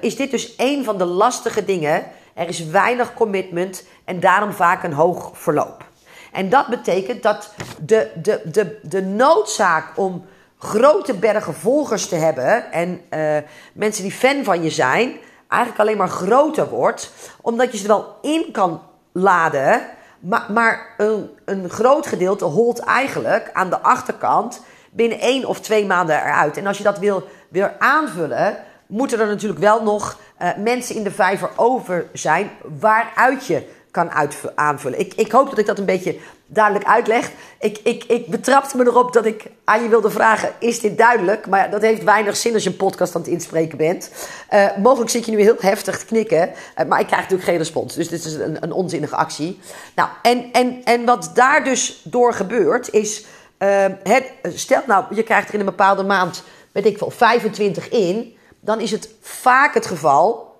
is 0.00 0.16
dit 0.16 0.30
dus 0.30 0.54
een 0.56 0.84
van 0.84 0.98
de 0.98 1.04
lastige 1.04 1.64
dingen. 1.64 2.04
Er 2.34 2.48
is 2.48 2.66
weinig 2.66 3.14
commitment 3.14 3.84
en 4.04 4.20
daarom 4.20 4.52
vaak 4.52 4.82
een 4.82 4.92
hoog 4.92 5.30
verloop. 5.34 5.84
En 6.32 6.48
dat 6.48 6.66
betekent 6.66 7.22
dat 7.22 7.54
de, 7.80 8.10
de, 8.22 8.40
de, 8.44 8.78
de 8.82 9.02
noodzaak 9.02 9.86
om 9.94 10.24
grote 10.58 11.14
bergen 11.14 11.54
volgers 11.54 12.08
te 12.08 12.14
hebben 12.14 12.72
en 12.72 13.00
uh, 13.10 13.36
mensen 13.72 14.02
die 14.02 14.12
fan 14.12 14.44
van 14.44 14.62
je 14.62 14.70
zijn, 14.70 15.16
eigenlijk 15.48 15.80
alleen 15.80 15.96
maar 15.96 16.08
groter 16.08 16.68
wordt, 16.68 17.12
omdat 17.40 17.72
je 17.72 17.78
ze 17.78 17.86
wel 17.86 18.16
in 18.22 18.48
kan 18.52 18.82
laden, 19.12 19.82
maar, 20.18 20.46
maar 20.52 20.94
een, 20.96 21.30
een 21.44 21.70
groot 21.70 22.06
gedeelte 22.06 22.44
holt 22.44 22.78
eigenlijk 22.78 23.50
aan 23.52 23.70
de 23.70 23.80
achterkant 23.80 24.62
binnen 24.90 25.20
één 25.20 25.44
of 25.44 25.60
twee 25.60 25.86
maanden 25.86 26.16
eruit. 26.16 26.56
En 26.56 26.66
als 26.66 26.78
je 26.78 26.84
dat 26.84 26.98
wil, 26.98 27.28
wil 27.48 27.68
aanvullen, 27.78 28.56
moeten 28.86 29.20
er 29.20 29.26
natuurlijk 29.26 29.60
wel 29.60 29.82
nog 29.82 30.18
mensen 30.56 30.94
in 30.94 31.02
de 31.02 31.10
vijver 31.10 31.50
over 31.56 32.06
zijn 32.12 32.50
waaruit 32.80 33.46
je 33.46 33.66
kan 33.92 34.10
aanvullen. 34.54 34.98
Ik, 34.98 35.14
ik 35.14 35.32
hoop 35.32 35.48
dat 35.48 35.58
ik 35.58 35.66
dat 35.66 35.78
een 35.78 35.84
beetje 35.84 36.16
duidelijk 36.46 36.84
uitleg. 36.84 37.30
Ik, 37.58 37.78
ik, 37.82 38.04
ik 38.04 38.26
betrapte 38.26 38.76
me 38.76 38.84
erop 38.84 39.12
dat 39.12 39.24
ik 39.24 39.46
aan 39.64 39.82
je 39.82 39.88
wilde 39.88 40.10
vragen: 40.10 40.52
is 40.58 40.80
dit 40.80 40.98
duidelijk? 40.98 41.46
Maar 41.46 41.70
dat 41.70 41.82
heeft 41.82 42.04
weinig 42.04 42.36
zin 42.36 42.54
als 42.54 42.62
je 42.62 42.70
een 42.70 42.76
podcast 42.76 43.14
aan 43.14 43.20
het 43.20 43.30
inspreken 43.30 43.78
bent. 43.78 44.10
Uh, 44.52 44.76
mogelijk 44.76 45.10
zit 45.10 45.24
je 45.24 45.30
nu 45.30 45.40
heel 45.40 45.56
heftig 45.58 45.98
te 45.98 46.04
knikken, 46.04 46.48
uh, 46.48 46.86
maar 46.86 47.00
ik 47.00 47.06
krijg 47.06 47.22
natuurlijk 47.22 47.48
geen 47.48 47.58
respons. 47.58 47.94
Dus 47.94 48.08
dit 48.08 48.24
is 48.24 48.34
een, 48.34 48.62
een 48.62 48.72
onzinnige 48.72 49.16
actie. 49.16 49.60
Nou, 49.94 50.08
en, 50.22 50.52
en, 50.52 50.84
en 50.84 51.04
wat 51.04 51.30
daar 51.34 51.64
dus 51.64 52.00
door 52.04 52.34
gebeurt, 52.34 52.90
is. 52.92 53.24
Uh, 53.58 53.84
het, 54.02 54.32
stel 54.54 54.82
nou, 54.86 55.04
je 55.14 55.22
krijgt 55.22 55.48
er 55.48 55.54
in 55.54 55.60
een 55.60 55.66
bepaalde 55.66 56.02
maand, 56.02 56.42
weet 56.72 56.86
ik 56.86 56.98
veel, 56.98 57.10
25 57.10 57.88
in. 57.88 58.36
Dan 58.60 58.80
is 58.80 58.90
het 58.90 59.08
vaak 59.20 59.74
het 59.74 59.86
geval 59.86 60.51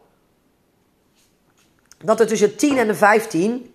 dat 2.02 2.20
er 2.20 2.26
tussen 2.26 2.56
10 2.56 2.78
en 2.78 2.86
de 2.86 2.94
15 2.94 3.74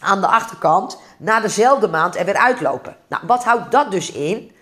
aan 0.00 0.20
de 0.20 0.26
achterkant 0.26 0.98
na 1.18 1.40
dezelfde 1.40 1.88
maand 1.88 2.16
er 2.16 2.24
weer 2.24 2.36
uitlopen. 2.36 2.96
Nou, 3.08 3.22
wat 3.26 3.44
houdt 3.44 3.70
dat 3.70 3.90
dus 3.90 4.12
in? 4.12 4.52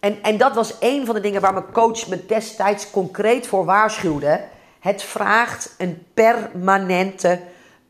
En, 0.00 0.22
en 0.22 0.36
dat 0.36 0.54
was 0.54 0.74
een 0.80 1.06
van 1.06 1.14
de 1.14 1.20
dingen 1.20 1.40
waar 1.40 1.52
mijn 1.52 1.72
coach 1.72 2.08
me 2.08 2.26
destijds 2.26 2.90
concreet 2.90 3.46
voor 3.46 3.64
waarschuwde. 3.64 4.40
Het 4.80 5.02
vraagt 5.02 5.74
een 5.78 6.06
permanente, 6.14 7.40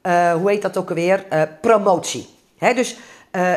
uh, 0.03 0.33
hoe 0.33 0.51
heet 0.51 0.63
dat 0.63 0.77
ook 0.77 0.89
alweer, 0.89 1.25
uh, 1.33 1.43
promotie. 1.61 2.29
Dus 2.59 2.97
uh, 3.33 3.53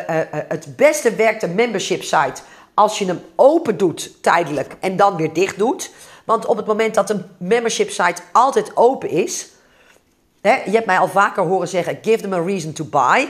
het 0.48 0.76
beste 0.76 1.14
werkt 1.14 1.42
een 1.42 1.54
membership 1.54 2.02
site 2.02 2.42
als 2.74 2.98
je 2.98 3.04
hem 3.04 3.20
open 3.36 3.76
doet 3.76 4.22
tijdelijk 4.22 4.76
en 4.80 4.96
dan 4.96 5.16
weer 5.16 5.32
dicht 5.32 5.58
doet. 5.58 5.90
Want 6.24 6.46
op 6.46 6.56
het 6.56 6.66
moment 6.66 6.94
dat 6.94 7.10
een 7.10 7.24
membership 7.38 7.90
site 7.90 8.22
altijd 8.32 8.76
open 8.76 9.08
is, 9.08 9.48
Je 10.48 10.70
hebt 10.70 10.86
mij 10.86 10.98
al 10.98 11.08
vaker 11.08 11.42
horen 11.42 11.68
zeggen: 11.68 11.98
give 12.02 12.22
them 12.22 12.32
a 12.32 12.44
reason 12.44 12.72
to 12.72 12.84
buy. 12.84 13.28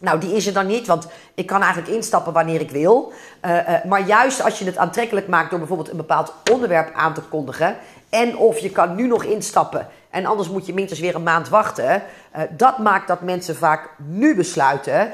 Nou, 0.00 0.20
die 0.20 0.32
is 0.32 0.46
er 0.46 0.52
dan 0.52 0.66
niet, 0.66 0.86
want 0.86 1.06
ik 1.34 1.46
kan 1.46 1.62
eigenlijk 1.62 1.92
instappen 1.92 2.32
wanneer 2.32 2.60
ik 2.60 2.70
wil. 2.70 3.12
Uh, 3.44 3.50
uh, 3.56 3.84
maar 3.84 4.06
juist 4.06 4.42
als 4.42 4.58
je 4.58 4.64
het 4.64 4.76
aantrekkelijk 4.76 5.28
maakt 5.28 5.50
door 5.50 5.58
bijvoorbeeld 5.58 5.90
een 5.90 5.96
bepaald 5.96 6.32
onderwerp 6.52 6.94
aan 6.94 7.14
te 7.14 7.20
kondigen. 7.20 7.76
En 8.08 8.36
of 8.36 8.58
je 8.58 8.70
kan 8.70 8.94
nu 8.94 9.06
nog 9.06 9.24
instappen 9.24 9.88
en 10.10 10.26
anders 10.26 10.48
moet 10.48 10.66
je 10.66 10.74
minstens 10.74 11.00
weer 11.00 11.14
een 11.14 11.22
maand 11.22 11.48
wachten. 11.48 12.02
Uh, 12.36 12.42
dat 12.50 12.78
maakt 12.78 13.08
dat 13.08 13.20
mensen 13.20 13.56
vaak 13.56 13.90
nu 13.96 14.34
besluiten. 14.36 15.12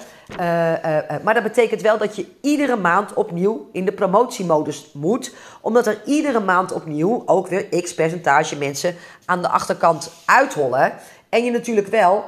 maar 1.23 1.35
dat 1.35 1.43
betekent 1.43 1.81
wel 1.81 1.99
dat 1.99 2.17
je 2.17 2.27
iedere 2.41 2.77
maand 2.77 3.13
opnieuw 3.13 3.69
in 3.73 3.85
de 3.85 3.93
promotiemodus 3.93 4.91
moet. 4.93 5.35
Omdat 5.61 5.87
er 5.87 6.01
iedere 6.05 6.41
maand 6.41 6.73
opnieuw 6.73 7.23
ook 7.27 7.47
weer 7.47 7.83
x 7.83 7.95
percentage 7.95 8.57
mensen 8.57 8.97
aan 9.25 9.43
de 9.43 9.49
achterkant 9.49 10.11
uithollen. 10.25 10.93
En 11.29 11.45
je 11.45 11.51
natuurlijk 11.51 11.89
wel 11.89 12.25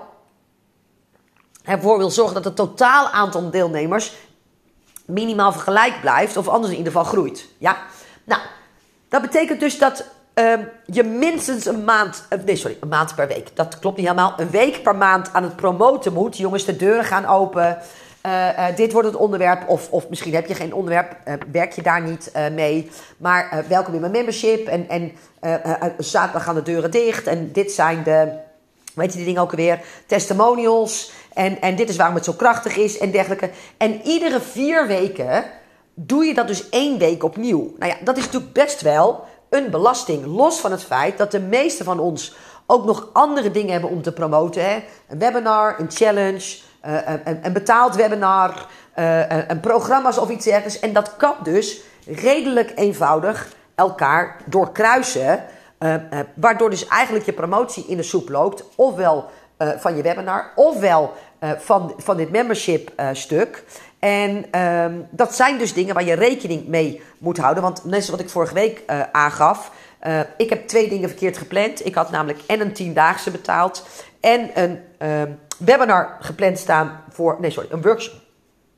ervoor 1.66 1.98
wil 1.98 2.10
zorgen 2.10 2.34
dat 2.34 2.44
het 2.44 2.56
totaal 2.56 3.08
aantal 3.08 3.50
deelnemers 3.50 4.14
minimaal 5.06 5.52
vergelijk 5.52 6.00
blijft, 6.00 6.36
of 6.36 6.48
anders 6.48 6.72
in 6.72 6.78
ieder 6.78 6.92
geval 6.92 7.08
groeit. 7.08 7.48
Ja? 7.58 7.76
Nou, 8.24 8.40
dat 9.08 9.22
betekent 9.22 9.60
dus 9.60 9.78
dat 9.78 10.04
uh, 10.40 10.52
je 10.84 11.02
minstens 11.02 11.66
een 11.66 11.84
maand, 11.84 12.24
uh, 12.30 12.38
nee 12.44 12.56
sorry, 12.56 12.76
een 12.80 12.88
maand 12.88 13.14
per 13.14 13.28
week, 13.28 13.48
dat 13.54 13.78
klopt 13.78 13.96
niet 13.96 14.06
helemaal, 14.06 14.34
een 14.36 14.50
week 14.50 14.82
per 14.82 14.96
maand 14.96 15.32
aan 15.32 15.42
het 15.42 15.56
promoten 15.56 16.12
moet. 16.12 16.36
Jongens, 16.36 16.64
de 16.64 16.76
deuren 16.76 17.04
gaan 17.04 17.26
open. 17.26 17.78
Uh, 18.26 18.66
dit 18.76 18.92
wordt 18.92 19.08
het 19.08 19.16
onderwerp, 19.16 19.68
of, 19.68 19.90
of 19.90 20.08
misschien 20.08 20.34
heb 20.34 20.46
je 20.46 20.54
geen 20.54 20.74
onderwerp, 20.74 21.16
werk 21.52 21.72
je 21.72 21.82
daar 21.82 22.02
niet 22.02 22.32
mee. 22.52 22.90
Maar 23.16 23.64
welkom 23.68 23.94
in 23.94 24.00
mijn 24.00 24.12
membership. 24.12 24.66
En, 24.66 24.88
en 24.88 25.12
zaterdag 25.98 26.44
gaan 26.44 26.54
de 26.54 26.62
deuren 26.62 26.90
dicht. 26.90 27.26
En 27.26 27.52
dit 27.52 27.72
zijn 27.72 28.02
de, 28.02 28.32
weet 28.94 29.10
je 29.10 29.16
die 29.16 29.26
dingen 29.26 29.42
ook 29.42 29.50
alweer, 29.50 29.80
testimonials. 30.06 31.12
En, 31.32 31.60
en 31.60 31.76
dit 31.76 31.88
is 31.88 31.96
waarom 31.96 32.14
het 32.14 32.24
zo 32.24 32.32
krachtig 32.32 32.76
is 32.76 32.98
en 32.98 33.10
dergelijke. 33.10 33.50
En 33.76 34.00
iedere 34.02 34.40
vier 34.40 34.86
weken 34.86 35.44
doe 35.94 36.24
je 36.24 36.34
dat 36.34 36.46
dus 36.46 36.68
één 36.68 36.98
week 36.98 37.24
opnieuw. 37.24 37.74
Nou 37.78 37.92
ja, 37.92 37.96
dat 38.04 38.16
is 38.16 38.24
natuurlijk 38.24 38.52
best 38.52 38.80
wel 38.80 39.24
een 39.50 39.70
belasting. 39.70 40.26
Los 40.26 40.60
van 40.60 40.70
het 40.70 40.84
feit 40.84 41.18
dat 41.18 41.30
de 41.30 41.40
meeste 41.40 41.84
van 41.84 41.98
ons 41.98 42.36
ook 42.66 42.84
nog 42.84 43.08
andere 43.12 43.50
dingen 43.50 43.72
hebben 43.72 43.90
om 43.90 44.02
te 44.02 44.12
promoten. 44.12 44.64
Hè? 44.64 44.84
Een 45.08 45.18
webinar, 45.18 45.80
een 45.80 45.90
challenge, 45.90 46.58
uh, 46.86 46.98
een, 47.42 47.52
betaald 47.52 47.94
webinar, 47.94 48.66
uh, 48.98 49.48
een 49.48 49.60
programma's 49.60 50.18
of 50.18 50.30
iets 50.30 50.44
dergelijks. 50.44 50.80
En 50.80 50.92
dat 50.92 51.16
kan 51.16 51.34
dus 51.42 51.80
redelijk 52.06 52.72
eenvoudig 52.74 53.52
elkaar 53.74 54.36
doorkruisen. 54.44 55.44
Uh, 55.78 55.94
waardoor 56.34 56.70
dus 56.70 56.88
eigenlijk 56.88 57.24
je 57.24 57.32
promotie 57.32 57.86
in 57.86 57.96
de 57.96 58.02
soep 58.02 58.28
loopt. 58.28 58.64
Ofwel 58.74 59.24
van 59.58 59.96
je 59.96 60.02
webinar, 60.02 60.52
ofwel 60.54 61.12
van, 61.58 61.94
van 61.96 62.16
dit 62.16 62.30
membership 62.30 62.92
stuk. 63.12 63.64
En 64.06 64.60
um, 64.62 65.06
dat 65.10 65.34
zijn 65.34 65.58
dus 65.58 65.72
dingen 65.72 65.94
waar 65.94 66.04
je 66.04 66.14
rekening 66.14 66.66
mee 66.66 67.02
moet 67.18 67.38
houden. 67.38 67.62
Want 67.62 67.84
net 67.84 67.92
zoals 67.92 68.10
wat 68.10 68.20
ik 68.20 68.28
vorige 68.28 68.54
week 68.54 68.82
uh, 68.90 69.00
aangaf. 69.12 69.70
ik 70.36 70.50
heb 70.50 70.68
twee 70.68 70.88
dingen 70.88 71.08
verkeerd 71.08 71.38
gepland. 71.38 71.86
Ik 71.86 71.94
had 71.94 72.10
namelijk 72.10 72.40
en 72.46 72.60
een 72.60 72.72
tiendaagse 72.72 73.30
betaald. 73.30 73.86
En 74.20 74.50
een 74.54 74.80
ehm, 74.98 75.30
webinar 75.58 76.16
gepland 76.20 76.58
staan 76.58 77.02
voor. 77.10 77.36
Nee, 77.40 77.50
sorry, 77.50 77.68
een 77.72 77.82
workshop. 77.82 78.14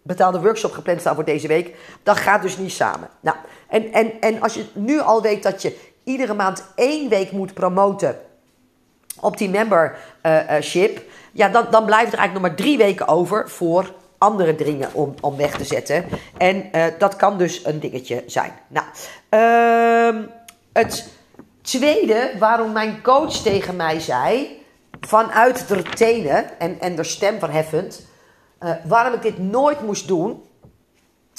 Betaalde 0.02 0.40
workshop 0.40 0.73
gepland 0.73 1.00
staan 1.00 1.14
voor 1.14 1.25
deze 1.25 1.49
week. 1.49 1.76
Dat 2.02 2.16
gaat 2.16 2.42
dus 2.42 2.56
niet 2.56 2.73
samen. 2.73 3.08
Nou, 3.20 3.37
en, 3.68 3.92
en, 3.92 4.20
en 4.20 4.40
als 4.40 4.54
je 4.54 4.64
nu 4.73 5.00
al 5.00 5.23
weet 5.23 5.42
dat 5.42 5.62
je 5.62 5.76
iedere 6.04 6.35
maand 6.35 6.64
één 6.75 7.08
week 7.08 7.32
moet 7.32 7.54
promoten 7.54 8.18
op 9.20 9.37
die 9.37 9.50
membership 9.50 11.02
ja, 11.32 11.49
dan, 11.49 11.66
dan 11.70 11.85
blijft 11.85 12.12
er 12.12 12.18
eigenlijk 12.18 12.32
nog 12.32 12.42
maar 12.42 12.66
drie 12.66 12.78
weken 12.78 13.08
over 13.08 13.49
voor 13.49 13.92
andere 14.18 14.54
dingen 14.54 14.94
om, 14.94 15.14
om 15.20 15.37
weg 15.37 15.56
te 15.56 15.64
zetten. 15.64 16.04
En 16.37 16.68
uh, 16.72 16.84
dat 16.98 17.16
kan 17.16 17.38
dus 17.38 17.64
een 17.64 17.80
dingetje 17.80 18.22
zijn. 18.26 18.52
Nou, 18.68 18.87
uh, 19.30 20.25
het 20.72 21.08
tweede 21.62 22.30
waarom 22.38 22.72
mijn 22.72 23.02
coach 23.02 23.32
tegen 23.32 23.76
mij 23.76 24.00
zei, 24.00 24.58
vanuit 25.00 25.68
de 25.68 25.82
tenen 25.82 26.58
en, 26.58 26.80
en 26.80 26.96
de 26.96 27.04
stem 27.04 27.38
verheffend, 27.38 28.06
uh, 28.60 28.70
waarom 28.84 29.14
ik 29.14 29.22
dit 29.22 29.38
nooit 29.38 29.82
moest 29.82 30.08
doen, 30.08 30.42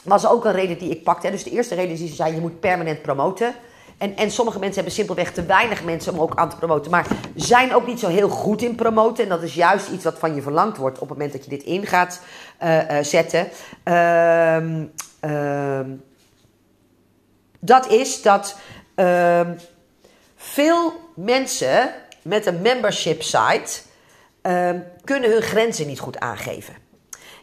was 0.03 0.27
ook 0.27 0.45
een 0.45 0.51
reden 0.51 0.77
die 0.77 0.89
ik 0.89 1.03
pakte. 1.03 1.31
Dus 1.31 1.43
de 1.43 1.51
eerste 1.51 1.75
reden 1.75 1.95
die 1.95 2.07
ze 2.07 2.15
zei, 2.15 2.33
je 2.33 2.41
moet 2.41 2.59
permanent 2.59 3.01
promoten. 3.01 3.55
En, 3.99 4.15
en 4.15 4.31
sommige 4.31 4.59
mensen 4.59 4.75
hebben 4.75 4.93
simpelweg 4.93 5.31
te 5.31 5.45
weinig 5.45 5.83
mensen 5.83 6.13
om 6.13 6.19
ook 6.19 6.35
aan 6.35 6.49
te 6.49 6.55
promoten. 6.55 6.91
Maar 6.91 7.07
zijn 7.35 7.73
ook 7.73 7.87
niet 7.87 7.99
zo 7.99 8.07
heel 8.07 8.29
goed 8.29 8.61
in 8.61 8.75
promoten. 8.75 9.23
En 9.23 9.29
dat 9.29 9.43
is 9.43 9.53
juist 9.53 9.89
iets 9.89 10.03
wat 10.03 10.19
van 10.19 10.35
je 10.35 10.41
verlangd 10.41 10.77
wordt 10.77 10.99
op 10.99 11.09
het 11.09 11.17
moment 11.17 11.31
dat 11.33 11.43
je 11.43 11.49
dit 11.49 11.63
in 11.63 11.85
gaat 11.85 12.21
uh, 12.63 12.91
uh, 12.91 13.03
zetten. 13.03 13.47
Uh, 13.85 15.79
dat 17.59 17.87
is 17.87 18.21
dat 18.21 18.57
ehm, 18.95 19.53
veel 20.35 20.93
mensen 21.15 21.89
met 22.21 22.45
een 22.45 22.61
membership 22.61 23.21
site 23.21 23.81
ehm, 24.41 24.79
kunnen 25.03 25.31
hun 25.31 25.41
grenzen 25.41 25.87
niet 25.87 25.99
goed 25.99 26.19
aangeven. 26.19 26.73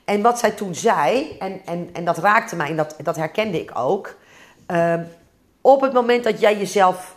En 0.04 0.22
wat 0.22 0.38
zij 0.38 0.50
toen 0.50 0.74
zei, 0.74 1.36
en, 1.38 1.60
en, 1.64 1.88
en 1.92 2.04
dat 2.04 2.18
raakte 2.18 2.56
mij 2.56 2.68
en 2.68 2.76
dat, 2.76 2.96
dat 3.02 3.16
herkende 3.16 3.60
ik 3.60 3.70
ook 3.74 4.16
op 5.66 5.80
het 5.80 5.92
moment 5.92 6.24
dat 6.24 6.40
jij 6.40 6.58
jezelf 6.58 7.16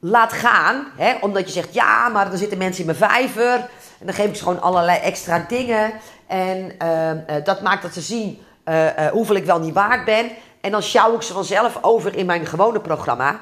laat 0.00 0.32
gaan, 0.32 0.86
hè, 0.96 1.14
omdat 1.20 1.46
je 1.46 1.52
zegt, 1.52 1.74
ja, 1.74 2.08
maar 2.08 2.32
er 2.32 2.38
zitten 2.38 2.58
mensen 2.58 2.80
in 2.80 2.86
mijn 2.86 3.10
vijver. 3.10 3.54
En 3.98 4.06
dan 4.06 4.14
geef 4.14 4.26
ik 4.26 4.36
ze 4.36 4.42
gewoon 4.42 4.60
allerlei 4.60 4.98
extra 4.98 5.44
dingen. 5.48 5.92
En 6.26 6.72
uh, 6.82 7.10
uh, 7.10 7.44
dat 7.44 7.62
maakt 7.62 7.82
dat 7.82 7.92
ze 7.92 8.00
zien 8.00 8.38
uh, 8.64 9.06
hoeveel 9.06 9.36
ik 9.36 9.44
wel 9.44 9.58
niet 9.58 9.74
waard 9.74 10.04
ben. 10.04 10.30
En 10.60 10.70
dan 10.70 10.82
sjouw 10.82 11.14
ik 11.14 11.22
ze 11.22 11.32
vanzelf 11.32 11.78
over 11.80 12.16
in 12.16 12.26
mijn 12.26 12.46
gewone 12.46 12.80
programma. 12.80 13.40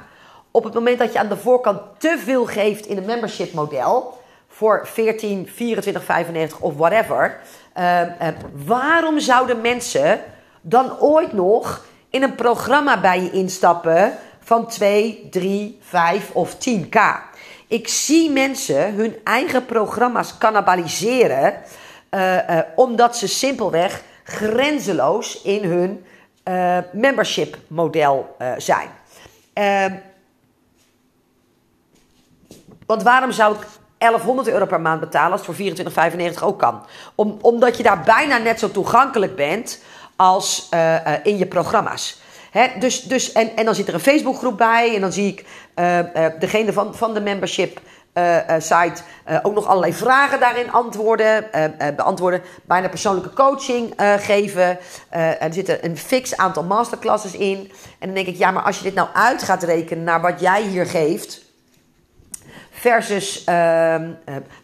Op 0.51 0.65
het 0.65 0.75
moment 0.75 0.99
dat 0.99 1.13
je 1.13 1.19
aan 1.19 1.29
de 1.29 1.37
voorkant 1.37 1.81
te 1.99 2.23
veel 2.25 2.47
geeft 2.47 2.87
in 2.87 2.97
een 2.97 3.05
membership 3.05 3.53
model. 3.53 4.21
Voor 4.49 4.87
14, 4.87 5.49
24, 5.55 6.05
95 6.05 6.61
of 6.61 6.77
whatever. 6.77 7.41
waarom 8.67 9.21
zouden 9.21 9.61
mensen 9.61 10.21
dan 10.61 11.01
ooit 11.01 11.33
nog 11.33 11.87
in 12.11 12.23
een 12.23 12.35
programma 12.35 13.01
bij 13.01 13.23
je 13.23 13.31
instappen 13.31 14.19
van 14.41 14.67
2, 14.67 15.27
3, 15.31 15.79
5 15.81 16.31
of 16.33 16.55
10k. 16.55 16.99
Ik 17.67 17.89
zie 17.89 18.31
mensen 18.31 18.95
hun 18.95 19.17
eigen 19.25 19.67
programma's 19.67 20.39
cannibaliseren, 20.39 21.55
uh, 22.11 22.35
uh, 22.35 22.59
omdat 22.77 23.17
ze 23.17 23.29
simpelweg 23.29 24.03
grenzeloos 24.25 25.43
in 25.43 25.65
hun 25.65 26.05
uh, 26.45 26.79
membership 26.93 27.59
model 27.67 28.37
zijn. 28.59 28.89
Ehm, 29.53 29.95
want 32.87 33.03
waarom 33.03 33.33
zou 33.33 33.55
ik 33.55 33.67
1100 33.99 34.49
euro 34.49 34.67
per 34.67 34.81
maand 34.81 35.01
betalen 35.01 35.33
als 35.33 35.47
het 35.47 35.57
voor 35.57 36.33
24,95 36.35 36.43
ook 36.43 36.59
kan? 36.59 36.87
Om, 37.15 37.39
omdat 37.41 37.77
je 37.77 37.83
daar 37.83 38.03
bijna 38.03 38.39
net 38.39 38.59
zo 38.59 38.71
toegankelijk 38.71 39.37
bent 39.37 39.83
als 40.19 40.69
uh, 40.75 40.95
uh, 40.95 41.13
in 41.23 41.39
je 41.39 41.47
programma's. 41.47 42.21
Dus, 42.79 43.03
dus, 43.03 43.33
en, 43.33 43.57
en 43.57 43.65
dan 43.65 43.75
zit 43.75 43.89
er 43.89 43.95
een 43.95 44.01
Facebookgroep 44.01 44.57
bij. 44.57 44.95
En 44.95 45.01
dan 45.01 45.13
zie 45.13 45.27
ik 45.27 45.45
uh, 45.77 45.99
degene 46.39 46.73
van, 46.73 46.95
van 46.95 47.15
de 47.15 47.21
membership 47.21 47.81
site 48.59 49.03
ook 49.43 49.55
nog 49.55 49.67
allerlei 49.67 49.93
vragen 49.93 50.41
daarin 50.41 50.73
antwoorden, 50.73 51.45
beantwoorden. 51.97 52.43
Bijna 52.65 52.89
persoonlijke 52.89 53.33
coaching 53.33 53.95
geven. 54.19 54.79
er 55.11 55.53
zitten 55.53 55.85
een 55.85 55.97
fix 55.97 56.37
aantal 56.37 56.63
masterclasses 56.63 57.33
in. 57.33 57.73
En 57.99 58.07
dan 58.07 58.15
denk 58.15 58.27
ik, 58.27 58.37
ja, 58.37 58.51
maar 58.51 58.63
als 58.63 58.77
je 58.79 58.83
dit 58.83 58.95
nou 58.95 59.09
uit 59.13 59.43
gaat 59.43 59.63
rekenen 59.63 60.05
naar 60.05 60.21
wat 60.21 60.41
jij 60.41 60.63
hier 60.63 60.87
geeft. 60.87 61.43
Versus 62.71 63.45
ehm, 63.45 64.11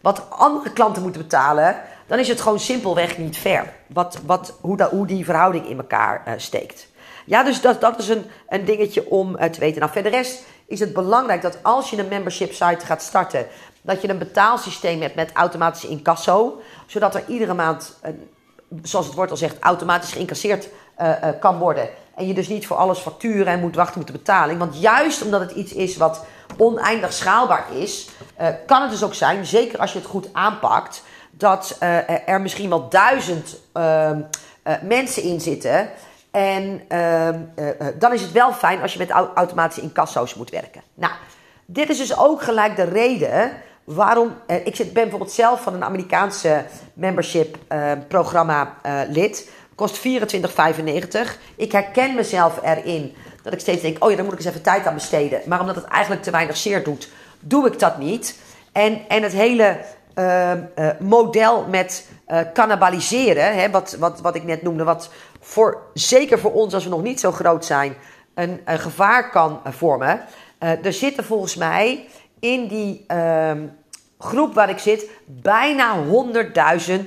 wat 0.00 0.30
andere 0.30 0.72
klanten 0.72 1.02
moeten 1.02 1.22
betalen 1.22 1.76
dan 2.06 2.18
is 2.18 2.28
het 2.28 2.40
gewoon 2.40 2.60
simpelweg 2.60 3.18
niet 3.18 3.36
fair. 3.36 3.72
Wat, 3.86 4.18
wat, 4.26 4.58
hoe, 4.60 4.76
dat, 4.76 4.90
hoe 4.90 5.06
die 5.06 5.24
verhouding 5.24 5.68
in 5.68 5.76
elkaar 5.76 6.22
uh, 6.28 6.32
steekt. 6.36 6.88
Ja, 7.26 7.42
dus 7.42 7.60
dat, 7.60 7.80
dat 7.80 7.98
is 7.98 8.08
een, 8.08 8.24
een 8.48 8.64
dingetje 8.64 9.10
om 9.10 9.36
uh, 9.36 9.44
te 9.44 9.60
weten. 9.60 9.80
Nou, 9.80 9.92
verder 9.92 10.12
rest 10.12 10.42
is 10.66 10.80
het 10.80 10.92
belangrijk 10.92 11.42
dat 11.42 11.58
als 11.62 11.90
je 11.90 11.98
een 11.98 12.08
membership 12.08 12.52
site 12.52 12.86
gaat 12.86 13.02
starten, 13.02 13.46
dat 13.82 14.02
je 14.02 14.08
een 14.08 14.18
betaalsysteem 14.18 15.00
hebt 15.00 15.14
met 15.14 15.32
automatische 15.32 15.88
incasso. 15.88 16.60
Zodat 16.86 17.14
er 17.14 17.24
iedere 17.26 17.54
maand, 17.54 18.00
zoals 18.82 19.06
het 19.06 19.14
woord 19.14 19.30
al 19.30 19.36
zegt, 19.36 19.58
automatisch 19.58 20.12
geïncasseerd 20.12 20.68
uh, 21.00 21.12
kan 21.40 21.58
worden. 21.58 21.88
En 22.14 22.26
je 22.26 22.34
dus 22.34 22.48
niet 22.48 22.66
voor 22.66 22.76
alles 22.76 22.98
facturen 22.98 23.46
en 23.46 23.60
moet 23.60 23.74
wachten 23.74 23.98
met 23.98 24.06
de 24.06 24.12
betaling. 24.12 24.58
Want 24.58 24.80
juist 24.80 25.22
omdat 25.22 25.40
het 25.40 25.50
iets 25.50 25.72
is 25.72 25.96
wat 25.96 26.24
oneindig 26.56 27.12
schaalbaar 27.12 27.66
is, 27.72 28.08
kan 28.66 28.82
het 28.82 28.90
dus 28.90 29.02
ook 29.02 29.14
zijn, 29.14 29.46
zeker 29.46 29.78
als 29.78 29.92
je 29.92 29.98
het 29.98 30.08
goed 30.08 30.28
aanpakt 30.32 31.02
dat 31.36 31.76
uh, 31.82 32.28
er 32.28 32.40
misschien 32.40 32.68
wel 32.68 32.88
duizend 32.88 33.56
uh, 33.76 34.10
uh, 34.64 34.74
mensen 34.82 35.22
in 35.22 35.40
zitten. 35.40 35.88
En 36.30 36.82
ehm, 36.88 37.38
dan 37.98 38.12
is 38.12 38.20
het 38.20 38.32
wel 38.32 38.52
fijn 38.52 38.82
als 38.82 38.92
je 38.92 38.98
met 38.98 39.10
automatische 39.34 39.82
incasso's 39.82 40.34
moet 40.34 40.50
werken. 40.50 40.82
Nou, 40.94 41.12
dit 41.66 41.88
is 41.88 41.98
dus 41.98 42.18
ook 42.18 42.42
gelijk 42.42 42.76
de 42.76 42.84
reden 42.84 43.52
waarom. 43.84 44.34
ik 44.46 44.76
ben 44.76 44.92
bijvoorbeeld 44.92 45.32
zelf 45.32 45.62
van 45.62 45.74
een 45.74 45.84
Amerikaanse 45.84 46.64
membership 46.92 47.58
programma 48.08 48.74
lid. 49.08 49.50
Kost 49.74 49.98
24,95. 49.98 50.02
Ik 51.56 51.72
herken 51.72 52.14
mezelf 52.14 52.62
erin 52.62 53.14
dat 53.42 53.52
ik 53.52 53.60
steeds 53.60 53.82
denk: 53.82 54.04
oh 54.04 54.10
ja, 54.10 54.16
daar 54.16 54.24
moet 54.24 54.34
ik 54.34 54.40
eens 54.40 54.48
even 54.48 54.62
tijd 54.62 54.86
aan 54.86 54.94
besteden. 54.94 55.40
Maar 55.46 55.60
omdat 55.60 55.76
het 55.76 55.84
eigenlijk 55.84 56.22
te 56.22 56.30
weinig 56.30 56.56
zeer 56.56 56.84
doet, 56.84 57.08
doe 57.40 57.66
ik 57.66 57.78
dat 57.78 57.98
niet. 57.98 58.38
En, 58.72 59.08
en 59.08 59.22
het 59.22 59.32
hele 59.32 59.78
uh, 60.18 60.52
uh, 60.52 60.90
model 60.98 61.66
met 61.68 62.08
uh, 62.28 62.38
cannibaliseren, 62.52 63.54
hè, 63.54 63.70
wat, 63.70 63.96
wat, 63.98 64.20
wat 64.20 64.34
ik 64.34 64.44
net 64.44 64.62
noemde, 64.62 64.84
wat 64.84 65.10
voor, 65.40 65.82
zeker 65.94 66.38
voor 66.38 66.52
ons 66.52 66.74
als 66.74 66.84
we 66.84 66.90
nog 66.90 67.02
niet 67.02 67.20
zo 67.20 67.32
groot 67.32 67.64
zijn, 67.64 67.94
een, 68.34 68.60
een 68.64 68.78
gevaar 68.78 69.30
kan 69.30 69.60
vormen. 69.64 70.20
er 70.58 70.92
zitten 70.92 71.24
volgens 71.24 71.56
mij 71.56 72.06
in 72.40 72.68
die 72.68 73.04
ehm, 73.06 73.66
groep 74.18 74.54
waar 74.54 74.70
ik 74.70 74.78
zit 74.78 75.10
bijna 75.26 75.96
100.000 76.04 77.02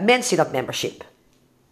mensen 0.00 0.30
in 0.30 0.36
dat 0.36 0.52
membership. 0.52 1.04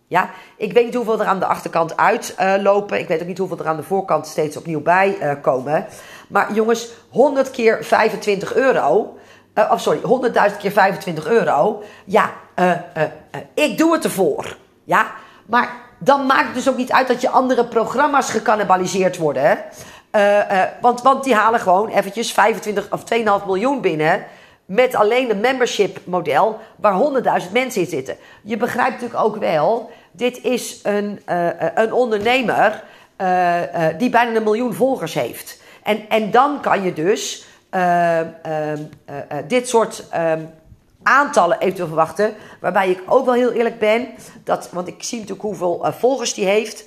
Ja, 0.07 0.31
ik 0.57 0.73
weet 0.73 0.85
niet 0.85 0.95
hoeveel 0.95 1.21
er 1.21 1.26
aan 1.26 1.38
de 1.38 1.47
achterkant 1.47 1.97
uitlopen. 1.97 2.99
ik 2.99 3.09
weet 3.09 3.21
ook 3.21 3.26
niet 3.26 3.38
hoeveel 3.38 3.59
er 3.59 3.66
aan 3.66 3.76
de 3.76 3.83
voorkant 3.83 4.26
steeds 4.26 4.57
opnieuw 4.57 4.81
bij 4.81 5.38
komen. 5.42 5.87
Maar 6.28 6.52
jongens, 6.52 6.88
100 7.11 7.50
keer 7.50 7.85
25 7.85 8.54
euro. 8.54 9.16
Uh, 9.54 9.71
of 9.73 9.80
sorry, 9.80 10.00
100.000 10.50 10.56
keer 10.59 10.73
25 10.73 11.26
euro. 11.26 11.82
Ja, 12.04 12.30
uh, 12.56 12.71
uh, 12.97 13.02
ik 13.54 13.78
doe 13.78 13.92
het 13.92 14.04
ervoor. 14.04 14.56
Ja, 14.85 15.06
maar 15.47 15.75
dan 15.99 16.26
maakt 16.26 16.44
het 16.44 16.54
dus 16.54 16.68
ook 16.68 16.76
niet 16.76 16.92
uit 16.92 17.09
dat 17.09 17.21
je 17.21 17.28
andere 17.28 17.64
programma's 17.64 18.30
gecannibaliseerd 18.30 19.16
worden. 19.16 19.59
want, 20.80 21.02
want 21.02 21.25
die 21.25 21.35
halen 21.35 21.61
gewoon 21.61 21.88
eventjes 21.88 22.32
25 22.32 22.90
of 22.90 23.02
2,5 23.40 23.47
miljoen 23.47 23.80
binnen. 23.80 24.25
Met 24.64 24.94
alleen 24.94 25.30
een 25.30 25.40
membership 25.40 25.99
model 26.04 26.59
waar 26.76 27.00
100.000 27.44 27.52
mensen 27.52 27.80
in 27.80 27.87
zitten. 27.87 28.16
Je 28.42 28.56
begrijpt 28.56 28.92
natuurlijk 28.92 29.25
ook 29.25 29.37
wel, 29.37 29.90
dit 30.12 30.42
is 30.42 30.80
een, 30.82 31.21
een 31.75 31.92
ondernemer 31.92 32.85
die 33.99 34.11
bijna 34.11 34.37
een 34.37 34.42
miljoen 34.42 34.75
volgers 34.75 35.14
heeft. 35.14 35.60
En, 35.82 36.08
en 36.08 36.30
dan 36.30 36.60
kan 36.60 36.82
je 36.82 36.93
dus 36.93 37.47
dit 39.47 39.69
soort 39.69 40.08
ehm, 40.11 40.41
aantallen 41.02 41.58
eventueel 41.58 41.87
verwachten. 41.87 42.35
Waarbij 42.61 42.91
ik 42.91 43.02
ook 43.06 43.25
wel 43.25 43.35
heel 43.35 43.52
eerlijk 43.52 43.78
ben, 43.78 44.08
dat, 44.45 44.71
want 44.71 44.89
ik 44.89 45.02
zie 45.02 45.19
natuurlijk 45.19 45.47
hoeveel 45.47 45.87
volgers 45.99 46.35
die 46.35 46.45
heeft. 46.45 46.85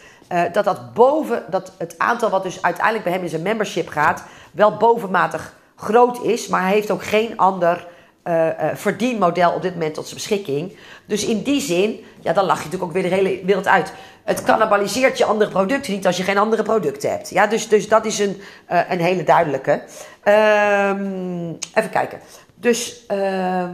dat 0.52 0.64
dat 0.64 0.94
boven, 0.94 1.44
dat 1.50 1.72
het 1.78 1.96
aantal 1.98 2.30
wat 2.30 2.44
dus 2.44 2.62
uiteindelijk 2.62 3.04
bij 3.04 3.14
hem 3.14 3.24
in 3.24 3.30
zijn 3.30 3.42
membership 3.42 3.88
gaat, 3.88 4.24
wel 4.52 4.78
bovenmatig 4.78 5.54
groot 5.76 6.24
is. 6.24 6.48
Maar 6.48 6.62
hij 6.62 6.72
heeft 6.72 6.92
ook 6.92 7.04
geen 7.04 7.38
ander 7.38 7.88
uh, 8.28 8.50
verdienmodel 8.74 9.54
op 9.54 9.62
dit 9.62 9.74
moment 9.74 9.94
tot 9.94 10.04
zijn 10.04 10.16
beschikking. 10.16 10.78
Dus 11.06 11.26
in 11.26 11.42
die 11.42 11.62
zin, 11.62 12.06
ja, 12.20 12.34
dan 12.34 12.46
lach 12.46 12.58
je 12.58 12.64
natuurlijk 12.64 12.84
ook 12.84 13.02
weer 13.02 13.10
de 13.10 13.16
hele 13.16 13.46
wereld 13.46 13.68
uit. 13.68 13.94
Het 14.24 14.44
cannibaliseert 14.44 15.18
je 15.18 15.26
andere 15.26 15.50
producten 15.50 15.94
niet 15.94 16.06
als 16.06 16.18
je 16.18 16.24
geen 16.24 16.38
andere 16.38 16.64
producten 16.64 17.10
hebt. 17.10 17.30
Ja, 17.30 17.48
dus, 17.48 17.68
dus 17.68 17.88
dat 17.88 18.06
is 18.06 18.20
een, 18.20 18.42
uh, 18.72 18.80
een 18.90 19.00
hele 19.00 19.24
duidelijke. 19.24 19.72
Um, 19.72 21.58
even 21.74 21.90
kijken. 21.90 22.20
Dus 22.56 23.06
uh, 23.12 23.70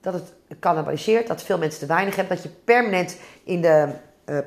dat 0.00 0.14
het 0.14 0.32
cannibaliseert, 0.60 1.26
dat 1.26 1.42
veel 1.42 1.58
mensen 1.58 1.80
te 1.80 1.86
weinig 1.86 2.16
hebben, 2.16 2.36
dat 2.36 2.44
je 2.44 2.50
permanent 2.64 3.16
in 3.44 3.60
de 3.60 3.88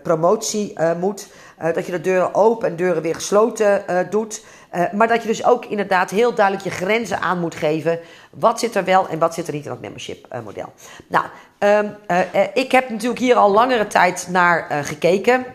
promotie 0.03 0.73
moet, 0.99 1.27
dat 1.73 1.85
je 1.85 1.91
de 1.91 2.01
deuren 2.01 2.35
open 2.35 2.69
en 2.69 2.75
deuren 2.75 3.01
weer 3.01 3.15
gesloten 3.15 3.83
doet. 4.09 4.43
Uh, 4.75 4.91
maar 4.91 5.07
dat 5.07 5.21
je 5.21 5.27
dus 5.27 5.45
ook 5.45 5.65
inderdaad 5.65 6.09
heel 6.09 6.33
duidelijk 6.33 6.65
je 6.65 6.71
grenzen 6.71 7.19
aan 7.19 7.39
moet 7.39 7.55
geven. 7.55 7.99
Wat 8.31 8.59
zit 8.59 8.75
er 8.75 8.83
wel 8.83 9.07
en 9.07 9.19
wat 9.19 9.33
zit 9.33 9.47
er 9.47 9.53
niet 9.53 9.63
in 9.63 9.69
dat 9.69 9.81
membership 9.81 10.27
uh, 10.33 10.39
model. 10.43 10.73
Nou, 11.07 11.25
um, 11.59 11.95
uh, 12.07 12.41
ik 12.53 12.71
heb 12.71 12.89
natuurlijk 12.89 13.19
hier 13.19 13.35
al 13.35 13.51
langere 13.51 13.87
tijd 13.87 14.27
naar 14.29 14.83
gekeken. 14.83 15.45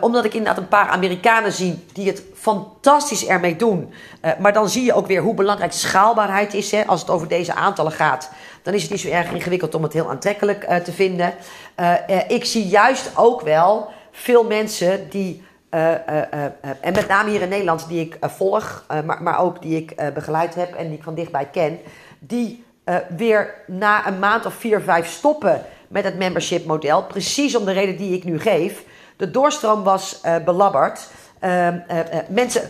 omdat 0.00 0.24
ik 0.24 0.34
inderdaad 0.34 0.62
een 0.62 0.68
paar 0.68 0.88
Amerikanen 0.88 1.52
zie 1.52 1.84
die 1.92 2.06
het 2.06 2.22
fantastisch 2.34 3.26
ermee 3.26 3.56
doen. 3.56 3.92
maar 4.38 4.52
dan 4.52 4.68
zie 4.68 4.84
je 4.84 4.94
ook 4.94 5.06
weer 5.06 5.22
hoe 5.22 5.34
belangrijk 5.34 5.72
schaalbaarheid 5.72 6.54
is. 6.54 6.70
Hè. 6.70 6.86
Als 6.86 7.00
het 7.00 7.10
over 7.10 7.28
deze 7.28 7.54
aantallen 7.54 7.92
gaat, 7.92 8.30
dan 8.62 8.74
is 8.74 8.82
het 8.82 8.90
niet 8.90 9.00
zo 9.00 9.08
erg 9.08 9.32
ingewikkeld 9.32 9.74
om 9.74 9.82
het 9.82 9.92
heel 9.92 10.10
aantrekkelijk 10.10 10.84
te 10.84 10.92
vinden. 10.92 11.34
ik 12.28 12.44
zie 12.44 12.66
juist 12.66 13.10
ook 13.14 13.40
wel 13.40 13.88
veel 14.12 14.44
mensen 14.44 15.10
die 15.10 15.42
en 16.80 16.92
met 16.92 17.08
name 17.08 17.30
hier 17.30 17.42
in 17.42 17.48
Nederland, 17.48 17.88
die 17.88 18.00
ik 18.00 18.16
volg, 18.20 18.84
maar, 19.04 19.22
maar 19.22 19.40
ook 19.40 19.62
die 19.62 19.76
ik 19.76 20.12
begeleid 20.14 20.54
heb 20.54 20.74
en 20.74 20.88
die 20.88 20.96
ik 20.96 21.02
van 21.02 21.14
dichtbij 21.14 21.48
ken, 21.52 21.78
die 22.18 22.64
weer 23.16 23.54
na 23.66 24.06
een 24.06 24.18
maand 24.18 24.46
of 24.46 24.54
vier, 24.54 24.80
vijf 24.80 25.06
stoppen 25.06 25.62
met 25.88 26.04
het 26.04 26.16
membership 26.16 26.64
model. 26.64 27.02
Precies 27.02 27.56
om 27.56 27.64
de 27.64 27.72
reden 27.72 27.96
die 27.96 28.16
ik 28.16 28.24
nu 28.24 28.40
geef. 28.40 28.84
De 29.16 29.30
doorstroom 29.30 29.82
was 29.82 30.20
belabberd. 30.44 31.08
Ehm, 31.38 31.78
mensen 32.28 32.62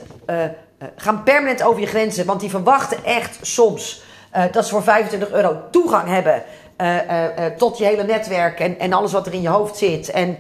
gaan 0.97 1.23
permanent 1.23 1.62
over 1.62 1.81
je 1.81 1.87
grenzen, 1.87 2.27
want 2.27 2.40
die 2.40 2.51
verwachten 2.51 3.05
echt 3.05 3.38
soms 3.43 4.03
dat 4.53 4.64
ze 4.64 4.71
voor 4.71 4.83
25 4.83 5.31
euro 5.31 5.57
toegang 5.71 6.09
hebben 6.09 6.43
uh, 6.81 6.97
uh, 7.07 7.47
tot 7.57 7.79
je 7.79 7.85
hele 7.85 8.05
netwerk 8.05 8.61
en, 8.61 8.79
en 8.79 8.93
alles 8.93 9.13
wat 9.13 9.27
er 9.27 9.33
in 9.33 9.41
je 9.41 9.49
hoofd 9.49 9.77
zit. 9.77 10.11
En 10.11 10.39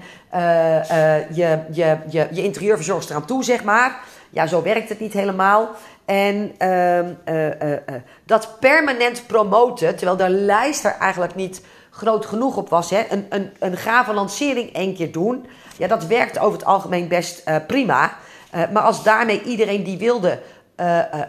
je, 1.34 1.58
je, 1.70 1.98
je, 2.08 2.28
je 2.30 2.42
interieurverzorgster 2.42 3.14
eraan 3.14 3.26
toe, 3.26 3.44
zeg 3.44 3.64
maar. 3.64 4.00
Ja, 4.30 4.46
zo 4.46 4.62
werkt 4.62 4.88
het 4.88 5.00
niet 5.00 5.12
helemaal. 5.12 5.68
En 6.04 6.54
ehm, 6.58 7.12
dat 8.24 8.56
permanent 8.60 9.26
promoten, 9.26 9.96
terwijl 9.96 10.16
de 10.16 10.28
lijst 10.28 10.84
er 10.84 10.96
eigenlijk 10.98 11.34
niet 11.34 11.62
groot 11.90 12.26
genoeg 12.26 12.56
op 12.56 12.68
was. 12.68 12.90
Hè? 12.90 13.02
Een, 13.10 13.26
een, 13.28 13.52
een 13.58 13.76
gave 13.76 14.12
lancering 14.12 14.72
één 14.72 14.94
keer 14.94 15.12
doen. 15.12 15.46
Ja, 15.76 15.86
dat 15.86 16.06
werkt 16.06 16.38
over 16.38 16.58
het 16.58 16.66
algemeen 16.66 17.08
best 17.08 17.42
prima. 17.66 18.16
maar 18.50 18.82
als 18.82 19.02
daarmee 19.02 19.42
iedereen 19.42 19.84
die 19.84 19.98
wilde 19.98 20.40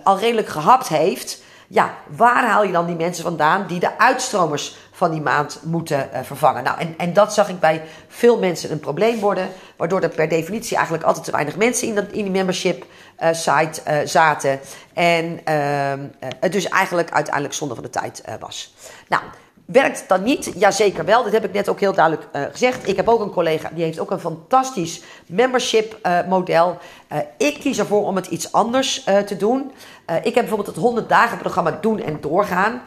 al 0.03 0.19
redelijk 0.19 0.47
gehapt 0.47 0.87
heeft 0.87 1.43
ja, 1.67 1.93
waar 2.07 2.45
haal 2.45 2.63
je 2.63 2.71
dan 2.71 2.85
die 2.85 2.95
mensen 2.95 3.23
vandaan 3.23 3.67
die 3.67 3.79
de 3.79 3.97
uitstromers 3.97 4.77
van 4.95 5.11
die 5.11 5.21
maand 5.21 5.59
moeten 5.63 6.09
uh, 6.13 6.19
vervangen? 6.23 6.63
Nou, 6.63 6.79
en, 6.79 6.93
en 6.97 7.13
dat 7.13 7.33
zag 7.33 7.49
ik 7.49 7.59
bij 7.59 7.81
veel 8.07 8.39
mensen 8.39 8.71
een 8.71 8.79
probleem 8.79 9.19
worden, 9.19 9.49
waardoor 9.75 10.01
er 10.01 10.09
per 10.09 10.29
definitie 10.29 10.75
eigenlijk 10.75 11.05
altijd 11.05 11.25
te 11.25 11.31
weinig 11.31 11.55
mensen 11.55 11.87
in, 11.87 11.95
dat, 11.95 12.05
in 12.11 12.23
die 12.23 12.31
membership 12.31 12.85
uh, 13.23 13.29
site 13.31 13.81
uh, 13.87 13.97
zaten. 14.05 14.59
En 14.93 15.39
ehm, 15.43 15.99
het 16.39 16.51
dus 16.51 16.67
eigenlijk 16.67 17.11
uiteindelijk 17.11 17.53
zonde 17.53 17.73
van 17.73 17.83
de 17.83 17.89
tijd 17.89 18.23
was. 18.39 18.75
Nou, 19.07 19.23
Werkt 19.65 20.03
dan 20.07 20.23
niet? 20.23 20.51
Jazeker 20.55 21.05
wel. 21.05 21.23
Dat 21.23 21.31
heb 21.31 21.43
ik 21.43 21.53
net 21.53 21.69
ook 21.69 21.79
heel 21.79 21.93
duidelijk 21.93 22.27
uh, 22.35 22.41
gezegd. 22.51 22.87
Ik 22.87 22.95
heb 22.95 23.07
ook 23.07 23.19
een 23.19 23.31
collega 23.31 23.69
die 23.73 23.83
heeft 23.83 23.99
ook 23.99 24.11
een 24.11 24.19
fantastisch 24.19 25.01
membership 25.25 25.99
uh, 26.03 26.19
model. 26.27 26.77
Uh, 27.11 27.17
ik 27.37 27.59
kies 27.59 27.79
ervoor 27.79 28.05
om 28.05 28.15
het 28.15 28.27
iets 28.27 28.51
anders 28.51 29.03
te 29.03 29.37
doen. 29.37 29.71
ik 30.05 30.23
heb 30.23 30.33
bijvoorbeeld 30.33 30.67
het 30.67 30.75
100 30.75 31.09
dagen 31.09 31.37
programma 31.37 31.77
Doen 31.81 31.99
en 32.01 32.17
Doorgaan. 32.21 32.81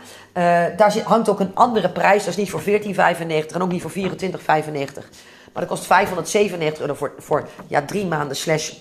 daar 0.76 0.96
hangt 1.04 1.28
ook 1.28 1.40
een 1.40 1.54
andere 1.54 1.88
prijs. 1.88 2.24
Dat 2.24 2.28
is 2.28 2.36
niet 2.36 2.50
voor 2.50 2.62
14,95 2.62 2.66
en 3.54 3.62
ook 3.62 3.70
niet 3.70 3.82
voor 3.82 3.90
24,95. 3.90 3.98
Maar 5.52 5.66
dat 5.66 5.66
kost 5.66 5.86
597 5.86 6.80
euro 6.80 6.94
voor, 6.94 7.12
voor 7.18 7.48
ja, 7.66 7.82
drie 7.82 8.06
maanden 8.06 8.36
slash 8.36 8.72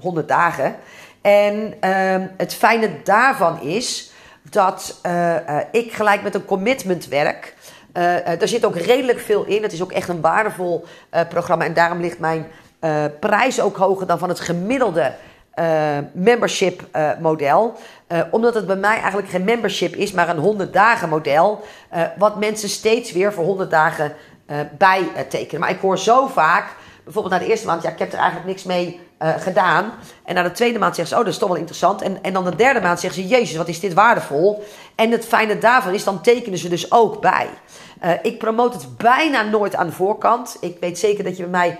100 0.00 0.28
dagen. 0.28 0.76
En 1.20 1.74
ehm, 1.80 2.26
het 2.36 2.54
fijne 2.54 2.90
daarvan 3.04 3.60
is 3.62 4.09
dat 4.50 5.00
uh, 5.06 5.34
uh, 5.34 5.58
ik 5.70 5.92
gelijk 5.92 6.22
met 6.22 6.34
een 6.34 6.44
commitment 6.44 7.08
werk. 7.08 7.54
Uh, 7.92 8.02
daar 8.38 8.48
zit 8.48 8.64
ook 8.64 8.76
redelijk 8.76 9.18
veel 9.18 9.44
in. 9.44 9.62
Het 9.62 9.72
is 9.72 9.82
ook 9.82 9.92
echt 9.92 10.08
een 10.08 10.20
waardevol 10.20 10.84
programma. 11.28 11.64
En 11.64 11.74
daarom 11.74 12.00
ligt 12.00 12.18
mijn 12.18 12.46
prijs 13.20 13.60
ook 13.60 13.76
hoger 13.76 14.06
dan 14.06 14.18
van 14.18 14.28
het 14.28 14.40
gemiddelde 14.40 15.12
membership 16.12 16.82
model. 17.20 17.74
omdat 18.30 18.54
het 18.54 18.66
bij 18.66 18.76
mij 18.76 18.98
eigenlijk 18.98 19.28
geen 19.28 19.44
membership 19.44 19.94
is, 19.94 20.12
maar 20.12 20.28
een 20.28 20.38
100 20.38 20.72
dagen 20.72 21.08
model. 21.08 21.64
wat 22.18 22.38
mensen 22.38 22.68
steeds 22.68 23.12
weer 23.12 23.32
voor 23.32 23.44
100 23.44 23.70
dagen 23.70 24.12
bij 24.78 25.08
tekenen. 25.28 25.60
Maar 25.60 25.70
ik 25.70 25.80
hoor 25.80 25.98
zo 25.98 26.26
vaak, 26.26 26.74
bijvoorbeeld 27.04 27.34
na 27.34 27.40
de 27.40 27.50
eerste 27.50 27.66
maand, 27.66 27.82
ja, 27.82 27.90
ik 27.90 27.98
heb 27.98 28.12
er 28.12 28.18
eigenlijk 28.18 28.48
niks 28.48 28.64
mee 28.64 29.00
uh, 29.22 29.34
gedaan. 29.38 29.92
En 30.24 30.34
na 30.34 30.42
de 30.42 30.52
tweede 30.52 30.78
maand 30.78 30.94
zeggen 30.94 31.14
ze, 31.14 31.20
oh, 31.20 31.24
dat 31.24 31.34
is 31.34 31.38
toch 31.40 31.48
wel 31.48 31.58
interessant. 31.58 32.02
En, 32.02 32.22
en 32.22 32.32
dan 32.32 32.44
de 32.44 32.56
derde 32.56 32.80
maand 32.80 33.00
zeggen 33.00 33.22
ze, 33.22 33.28
jezus, 33.28 33.56
wat 33.56 33.68
is 33.68 33.80
dit 33.80 33.94
waardevol. 33.94 34.64
En 34.94 35.10
het 35.10 35.26
fijne 35.26 35.58
daarvan 35.58 35.94
is, 35.94 36.04
dan 36.04 36.22
tekenen 36.22 36.58
ze 36.58 36.68
dus 36.68 36.92
ook 36.92 37.20
bij. 37.20 37.48
Uh, 38.04 38.10
ik 38.22 38.38
promote 38.38 38.76
het 38.76 38.96
bijna 38.96 39.42
nooit 39.42 39.74
aan 39.74 39.86
de 39.86 39.92
voorkant. 39.92 40.56
Ik 40.60 40.76
weet 40.80 40.98
zeker 40.98 41.24
dat 41.24 41.36
je 41.36 41.42
bij 41.42 41.50
mij 41.50 41.78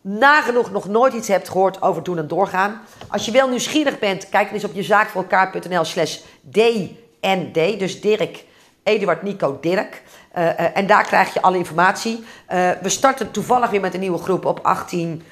nagenoeg 0.00 0.70
nog 0.70 0.88
nooit 0.88 1.12
iets 1.12 1.28
hebt 1.28 1.48
gehoord 1.48 1.82
over 1.82 2.02
doen 2.02 2.18
en 2.18 2.28
doorgaan. 2.28 2.80
Als 3.08 3.24
je 3.24 3.30
wel 3.30 3.48
nieuwsgierig 3.48 3.98
bent, 3.98 4.28
kijk 4.28 4.52
eens 4.52 4.64
op 4.64 4.74
jezaakvoorelkaar.nl 4.74 5.84
slash 5.84 6.18
DND. 6.40 7.78
Dus 7.78 8.00
Dirk, 8.00 8.44
Eduard, 8.82 9.22
Nico, 9.22 9.58
Dirk. 9.60 10.02
Uh, 10.36 10.76
en 10.76 10.86
daar 10.86 11.04
krijg 11.04 11.34
je 11.34 11.42
alle 11.42 11.56
informatie. 11.56 12.24
We 12.82 12.88
starten 12.88 13.30
toevallig 13.30 13.70
weer 13.70 13.80
met 13.80 13.94
een 13.94 14.00
nieuwe 14.00 14.18
groep 14.18 14.44
op 14.44 14.60
18 14.62 15.22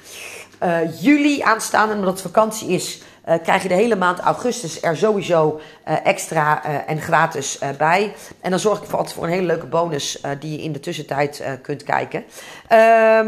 uh, 0.63 1.01
juli 1.01 1.41
aanstaande, 1.41 1.93
omdat 1.93 2.13
het 2.13 2.21
vakantie 2.21 2.69
is, 2.69 3.01
uh, 3.29 3.35
krijg 3.43 3.61
je 3.63 3.67
de 3.67 3.73
hele 3.73 3.95
maand 3.95 4.19
augustus 4.19 4.81
er 4.81 4.97
sowieso 4.97 5.59
uh, 5.87 6.05
extra 6.05 6.63
en 6.85 7.01
gratis 7.01 7.59
bij. 7.77 8.13
En 8.41 8.49
dan 8.49 8.59
zorg 8.59 8.81
ik 8.81 8.85
voor, 8.85 8.97
altijd 8.97 9.15
voor 9.15 9.23
een 9.23 9.31
hele 9.31 9.45
leuke 9.45 9.65
bonus 9.65 10.21
die 10.39 10.51
je 10.51 10.63
in 10.63 10.71
de 10.71 10.79
tussentijd 10.79 11.43
kunt 11.61 11.83
kijken. 11.83 12.23
Ehm, 12.67 13.27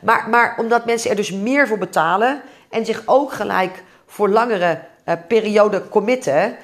maar, 0.00 0.28
maar 0.28 0.54
omdat 0.58 0.84
mensen 0.84 1.10
er 1.10 1.16
dus 1.16 1.32
meer 1.32 1.68
voor 1.68 1.78
betalen 1.78 2.40
en 2.70 2.84
zich 2.84 3.02
ook 3.04 3.32
gelijk 3.32 3.82
voor 4.06 4.28
langere 4.28 4.78
periode 5.28 5.88
committen, 5.88 6.56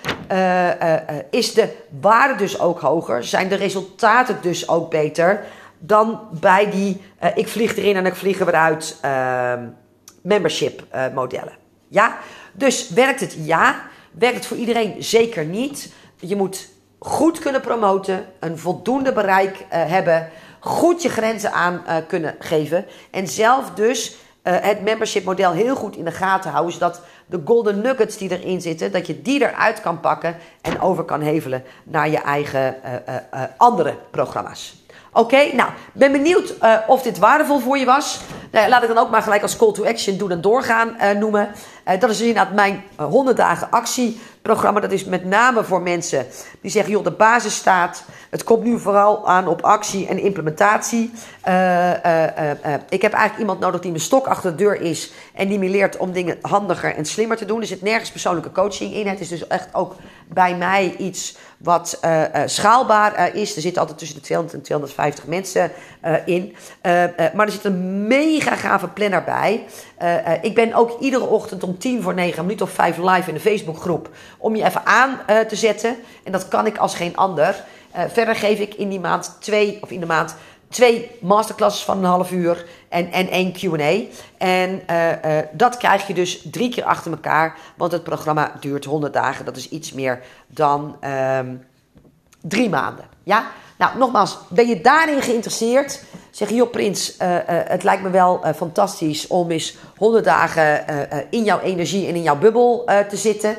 is 1.30 1.54
de 1.54 1.68
waarde 2.00 2.34
dus 2.36 2.60
ook 2.60 2.80
hoger, 2.80 3.24
zijn 3.24 3.48
de 3.48 3.54
resultaten 3.54 4.38
dus 4.40 4.68
ook 4.68 4.90
beter 4.90 5.44
dan 5.86 6.20
bij 6.40 6.70
die 6.70 7.02
uh, 7.22 7.30
ik 7.34 7.48
vlieg 7.48 7.76
erin 7.76 7.96
en 7.96 8.06
ik 8.06 8.14
vlieg 8.14 8.38
weer 8.38 8.54
uit 8.54 8.98
uh, 9.04 9.52
membership 10.22 10.84
uh, 10.94 11.04
modellen. 11.14 11.52
Ja, 11.88 12.16
dus 12.52 12.88
werkt 12.88 13.20
het? 13.20 13.36
Ja. 13.38 13.82
Werkt 14.10 14.36
het 14.36 14.46
voor 14.46 14.56
iedereen? 14.56 15.02
Zeker 15.02 15.44
niet. 15.44 15.92
Je 16.16 16.36
moet 16.36 16.68
goed 16.98 17.38
kunnen 17.38 17.60
promoten, 17.60 18.26
een 18.40 18.58
voldoende 18.58 19.12
bereik 19.12 19.56
uh, 19.60 19.64
hebben, 19.70 20.30
goed 20.60 21.02
je 21.02 21.08
grenzen 21.08 21.52
aan 21.52 21.82
kunnen 22.06 22.34
geven 22.38 22.86
en 23.10 23.28
zelf 23.28 23.70
dus 23.70 24.16
het 24.42 24.82
membership 24.82 25.24
model 25.24 25.52
heel 25.52 25.76
goed 25.76 25.96
in 25.96 26.04
de 26.04 26.12
gaten 26.12 26.50
houden, 26.50 26.72
zodat 26.72 27.00
de 27.26 27.40
golden 27.44 27.80
nuggets 27.80 28.16
die 28.16 28.38
erin 28.38 28.60
zitten, 28.60 28.92
dat 28.92 29.06
je 29.06 29.22
die 29.22 29.42
eruit 29.42 29.80
kan 29.80 30.00
pakken 30.00 30.36
en 30.60 30.80
over 30.80 31.04
kan 31.04 31.20
hevelen 31.20 31.64
naar 31.84 32.08
je 32.08 32.18
eigen 32.18 32.76
andere 33.56 33.96
programma's. 34.10 34.83
Oké, 35.16 35.54
nou, 35.54 35.70
ben 35.92 36.12
benieuwd 36.12 36.54
uh, 36.62 36.76
of 36.86 37.02
dit 37.02 37.18
waardevol 37.18 37.58
voor 37.58 37.78
je 37.78 37.84
was. 37.84 38.20
Nou, 38.50 38.68
laat 38.68 38.82
ik 38.82 38.88
dan 38.88 38.98
ook 38.98 39.10
maar 39.10 39.22
gelijk 39.22 39.42
als 39.42 39.56
call 39.56 39.72
to 39.72 39.84
action 39.84 40.16
doen 40.16 40.30
en 40.30 40.40
doorgaan 40.40 40.96
uh, 41.00 41.10
noemen. 41.10 41.50
Uh, 41.88 42.00
dat 42.00 42.10
is 42.10 42.20
inderdaad 42.20 42.52
mijn 42.52 42.82
100 42.96 43.36
dagen 43.36 43.70
actieprogramma. 43.70 44.80
Dat 44.80 44.92
is 44.92 45.04
met 45.04 45.24
name 45.24 45.64
voor 45.64 45.82
mensen 45.82 46.26
die 46.60 46.70
zeggen, 46.70 46.92
joh, 46.92 47.04
de 47.04 47.10
basis 47.10 47.54
staat. 47.54 48.04
Het 48.30 48.44
komt 48.44 48.64
nu 48.64 48.78
vooral 48.78 49.28
aan 49.28 49.48
op 49.48 49.62
actie 49.62 50.06
en 50.06 50.18
implementatie. 50.18 51.10
ik 52.88 53.02
heb 53.02 53.12
eigenlijk 53.12 53.38
iemand 53.38 53.60
nodig 53.60 53.80
die 53.80 53.90
mijn 53.90 54.02
stok 54.02 54.26
achter 54.26 54.50
de 54.50 54.56
deur 54.56 54.80
is. 54.80 55.12
En 55.34 55.48
die 55.48 55.58
me 55.58 55.68
leert 55.68 55.96
om 55.96 56.12
dingen 56.12 56.38
handiger 56.40 56.94
en 56.94 57.04
slimmer 57.04 57.36
te 57.36 57.44
doen. 57.44 57.60
Er 57.60 57.66
zit 57.66 57.82
nergens 57.82 58.10
persoonlijke 58.10 58.52
coaching 58.52 58.94
in. 58.94 59.06
Het 59.06 59.20
is 59.20 59.28
dus 59.28 59.46
echt 59.46 59.68
ook 59.72 59.96
bij 60.28 60.56
mij 60.56 60.94
iets 60.98 61.36
wat 61.58 62.00
schaalbaar 62.46 63.34
is. 63.34 63.56
Er 63.56 63.62
zitten 63.62 63.80
altijd 63.80 63.98
tussen 63.98 64.16
de 64.16 64.24
200 64.24 64.58
en 64.58 64.64
250 64.64 65.26
mensen 65.26 65.70
in. 66.24 66.56
maar 67.34 67.46
er 67.46 67.52
zit 67.52 67.64
een 67.64 68.06
mega 68.06 68.56
gave 68.56 68.88
planner 68.88 69.24
bij. 69.24 69.64
Ik 70.42 70.54
ben 70.54 70.74
ook 70.74 71.00
iedere 71.00 71.24
ochtend 71.24 71.62
om 71.62 71.78
tien 71.78 72.02
voor 72.02 72.14
negen, 72.14 72.38
een 72.38 72.44
minuut 72.44 72.62
of 72.62 72.70
vijf 72.70 72.96
live 72.96 73.28
in 73.28 73.34
de 73.34 73.40
Facebookgroep. 73.40 74.08
Om 74.38 74.56
je 74.56 74.64
even 74.64 74.86
aan 74.86 75.18
te 75.48 75.56
zetten. 75.56 75.96
En 76.24 76.32
dat 76.32 76.48
kan 76.48 76.66
ik 76.66 76.76
als 76.76 76.94
geen 76.94 77.16
ander. 77.16 77.64
verder 78.08 78.34
geef 78.34 78.58
ik 78.58 78.74
in 78.74 78.88
die 78.88 79.00
maand 79.00 79.36
twee, 79.40 79.78
of 79.80 79.90
in 79.90 80.00
de 80.00 80.06
maand 80.06 80.36
twee 80.68 81.10
masterclasses 81.20 81.84
van 81.84 81.98
een 81.98 82.04
half 82.04 82.30
uur 82.30 82.64
en, 82.88 83.12
en 83.12 83.28
één 83.28 83.52
QA. 83.52 84.00
En 84.38 84.82
dat 85.52 85.76
krijg 85.76 86.06
je 86.06 86.14
dus 86.14 86.46
drie 86.50 86.70
keer 86.70 86.84
achter 86.84 87.10
elkaar, 87.10 87.56
want 87.76 87.92
het 87.92 88.02
programma 88.02 88.52
duurt 88.60 88.84
100 88.84 89.12
dagen. 89.12 89.44
Dat 89.44 89.56
is 89.56 89.68
iets 89.68 89.92
meer 89.92 90.22
dan 90.46 90.96
um, 91.38 91.66
drie 92.40 92.68
maanden. 92.68 93.13
Ja? 93.24 93.50
Nou, 93.78 93.98
nogmaals, 93.98 94.38
ben 94.48 94.68
je 94.68 94.80
daarin 94.80 95.22
geïnteresseerd? 95.22 96.04
Zeg 96.30 96.48
je, 96.48 96.54
joh, 96.54 96.70
Prins, 96.70 97.16
uh, 97.22 97.38
het 97.46 97.82
lijkt 97.82 98.02
me 98.02 98.10
wel 98.10 98.40
fantastisch 98.56 99.26
om 99.26 99.50
eens 99.50 99.76
100 99.96 100.24
dagen 100.24 100.84
in 101.30 101.44
jouw 101.44 101.60
energie 101.60 102.06
en 102.06 102.14
in 102.14 102.22
jouw 102.22 102.38
bubbel 102.38 102.84
te 103.08 103.16
zitten. 103.16 103.56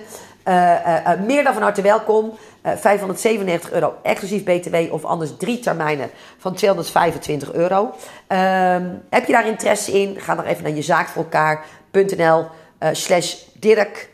meer 1.25 1.43
dan 1.43 1.54
van 1.54 1.62
harte 1.62 1.82
welkom. 1.82 2.34
597 2.73 3.69
eh, 3.69 3.75
euro 3.75 3.95
exclusief 4.04 4.43
BTW 4.43 4.93
of 4.93 5.06
anders 5.06 5.32
drie 5.38 5.60
termijnen 5.60 6.10
van 6.38 6.54
225 6.54 7.54
euro. 7.54 7.93
Ehm, 8.28 8.89
heb 9.10 9.25
je 9.25 9.32
daar 9.32 9.47
interesse 9.47 9.91
in? 9.91 10.19
Ga 10.19 10.36
dan 10.36 10.45
even 10.45 10.63
naar 10.63 10.71
jezaakvoorelkaar.nl 10.71 12.45
eh, 12.78 12.89
slash 12.91 13.36
Dirk, 13.54 14.10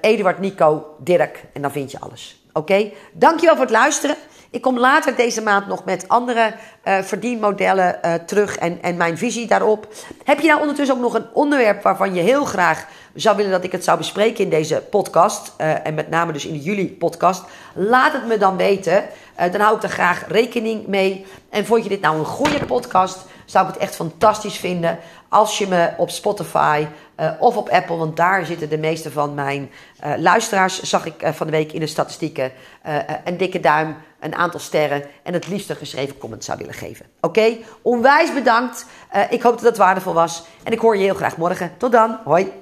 Eduard 0.00 0.38
Nico 0.38 0.94
Dirk 0.98 1.44
en 1.52 1.62
dan 1.62 1.70
vind 1.70 1.90
je 1.90 2.00
alles. 2.00 2.42
Oké, 2.48 2.58
okay? 2.58 2.94
dankjewel 3.12 3.54
voor 3.54 3.64
het 3.64 3.74
luisteren. 3.74 4.16
Ik 4.50 4.62
kom 4.62 4.78
later 4.78 5.16
deze 5.16 5.42
maand 5.42 5.66
nog 5.66 5.84
met 5.84 6.08
andere 6.08 6.54
uh, 6.84 6.98
verdienmodellen 6.98 7.98
uh, 8.04 8.14
terug 8.14 8.56
en, 8.56 8.82
en 8.82 8.96
mijn 8.96 9.18
visie 9.18 9.46
daarop. 9.46 9.88
Heb 10.24 10.40
je 10.40 10.48
nou 10.48 10.60
ondertussen 10.60 10.96
ook 10.96 11.02
nog 11.02 11.14
een 11.14 11.26
onderwerp 11.32 11.82
waarvan 11.82 12.14
je 12.14 12.20
heel 12.20 12.44
graag 12.44 12.86
zou 13.14 13.36
willen 13.36 13.50
dat 13.50 13.64
ik 13.64 13.72
het 13.72 13.84
zou 13.84 13.98
bespreken 13.98 14.44
in 14.44 14.50
deze 14.50 14.82
podcast, 14.90 15.52
uh, 15.60 15.86
en 15.86 15.94
met 15.94 16.10
name 16.10 16.32
dus 16.32 16.46
in 16.46 16.52
de 16.52 16.60
juli 16.60 16.96
podcast? 16.96 17.44
Laat 17.74 18.12
het 18.12 18.26
me 18.26 18.38
dan 18.38 18.56
weten. 18.56 19.04
dan 19.36 19.60
hou 19.60 19.76
ik 19.76 19.82
er 19.82 19.88
graag 19.88 20.24
rekening 20.28 20.86
mee. 20.86 21.26
En 21.50 21.66
vond 21.66 21.82
je 21.82 21.88
dit 21.88 22.00
nou 22.00 22.18
een 22.18 22.24
goede 22.24 22.64
podcast? 22.64 23.18
Zou 23.44 23.66
ik 23.66 23.74
het 23.74 23.82
echt 23.82 23.94
fantastisch 23.94 24.56
vinden 24.56 24.98
als 25.28 25.58
je 25.58 25.66
me 25.66 25.90
op 25.96 26.10
Spotify 26.10 26.86
of 27.38 27.56
op 27.56 27.68
Apple, 27.68 27.96
want 27.96 28.16
daar 28.16 28.46
zitten 28.46 28.68
de 28.68 28.78
meeste 28.78 29.10
van 29.10 29.34
mijn 29.34 29.70
luisteraars, 30.16 30.82
zag 30.82 31.06
ik 31.06 31.14
van 31.22 31.46
de 31.46 31.52
week 31.52 31.72
in 31.72 31.80
de 31.80 31.86
statistieken, 31.86 32.52
een 33.24 33.36
dikke 33.36 33.60
duim, 33.60 33.96
een 34.20 34.34
aantal 34.34 34.60
sterren 34.60 35.04
en 35.22 35.32
het 35.32 35.48
liefst 35.48 35.70
een 35.70 35.76
geschreven 35.76 36.18
comment 36.18 36.44
zou 36.44 36.58
willen 36.58 36.74
geven. 36.74 37.06
Oké, 37.20 37.56
onwijs 37.82 38.32
bedankt. 38.32 38.86
ik 39.30 39.42
hoop 39.42 39.54
dat 39.54 39.62
het 39.62 39.76
waardevol 39.76 40.12
was 40.12 40.44
en 40.62 40.72
ik 40.72 40.78
hoor 40.78 40.96
je 40.96 41.02
heel 41.02 41.14
graag 41.14 41.36
morgen. 41.36 41.72
Tot 41.78 41.92
dan, 41.92 42.18
hoi. 42.24 42.52